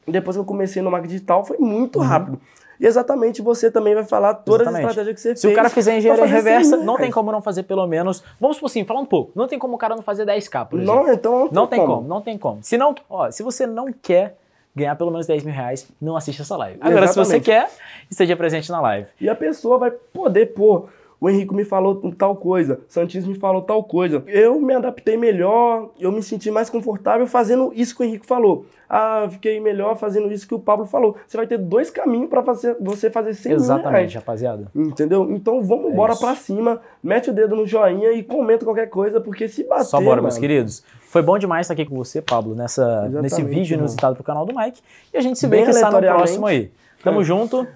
[0.06, 2.38] Depois que eu comecei no marketing digital, foi muito rápido.
[2.78, 4.72] E exatamente você também vai falar todas Uhum.
[4.74, 4.84] Exatamente.
[4.84, 5.40] as estratégias que você fez.
[5.40, 7.86] Se o cara fizer engenharia pra fazer 100 reversa, não tem como não fazer pelo
[7.86, 8.22] menos.
[8.38, 9.32] Vamos supor assim, fala um pouco.
[9.34, 11.04] Não tem como o cara não fazer 10k, por exemplo.
[11.04, 12.58] Não, então Não tem como, não tem como.
[12.62, 14.36] Se não, ó, se você não quer
[14.74, 16.78] ganhar pelo menos 10 mil reais, não assiste essa live.
[16.80, 17.44] Agora, se você Exatamente.
[17.44, 17.70] quer,
[18.10, 19.06] esteja presente na live.
[19.20, 20.88] E a pessoa vai poder, pô,
[21.24, 24.22] o Henrique me falou tal coisa, Santis me falou tal coisa.
[24.26, 28.66] Eu me adaptei melhor, eu me senti mais confortável fazendo isso que o Henrique falou.
[28.88, 31.16] Ah, fiquei melhor fazendo isso que o Pablo falou.
[31.26, 34.66] Você vai ter dois caminhos para fazer, você fazer 100 mil Exatamente, rapaziada.
[34.74, 35.26] Entendeu?
[35.30, 36.20] Então vamos É embora isso.
[36.20, 39.84] pra cima, mete o dedo no joinha e comenta qualquer coisa, porque se bater.
[39.84, 40.84] Só bora, meus mano, queridos.
[41.08, 43.78] Foi bom demais estar aqui com você, Pablo, nessa, Exatamente, nesse vídeo irmão.
[43.86, 44.80] inusitado pro canal do Mike.
[45.12, 46.70] E a gente se vê Bem que está no próximo aí.
[47.02, 47.24] Tamo É.
[47.24, 47.66] junto.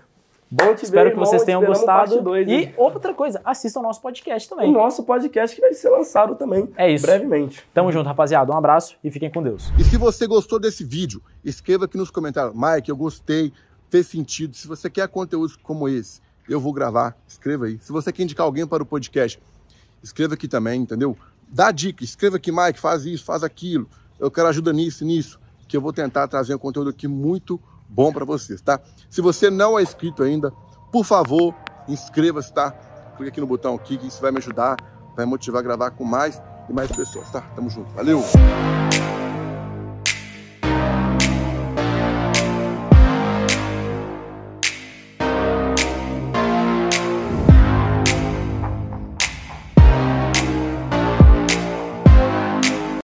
[0.51, 2.23] Bom te Espero ver, que irmão, vocês tenham gostado.
[2.23, 4.73] dois, e outra coisa, assistam o nosso podcast o também.
[4.73, 7.05] nosso podcast que vai ser lançado também É isso.
[7.05, 7.63] brevemente.
[7.75, 8.51] Tamo junto, rapaziada.
[8.51, 9.71] Um abraço e fiquem com Deus.
[9.79, 12.55] E se você gostou desse vídeo, escreva aqui nos comentários.
[12.57, 13.53] Mike, eu gostei,
[13.91, 14.57] fez sentido.
[14.57, 17.15] Se você quer conteúdos como esse, eu vou gravar.
[17.29, 17.79] Escreva aí.
[17.83, 19.39] Se você quer indicar alguém para o podcast,
[20.03, 21.15] escreva aqui também, entendeu?
[21.47, 23.87] Dá dica, escreva aqui, Mike, faz isso, faz aquilo.
[24.19, 28.13] Eu quero ajuda nisso, nisso, que eu vou tentar trazer um conteúdo aqui muito bom
[28.13, 28.81] para vocês, tá?
[29.09, 30.53] Se você não é inscrito ainda,
[30.93, 31.55] por favor,
[31.89, 32.71] inscreva-se, tá?
[33.17, 34.77] Clique aqui no botão aqui, que isso vai me ajudar
[35.19, 37.41] vai motivar a gravar com mais e mais pessoas, tá?
[37.57, 37.93] Tamo junto.
[37.93, 38.23] Valeu!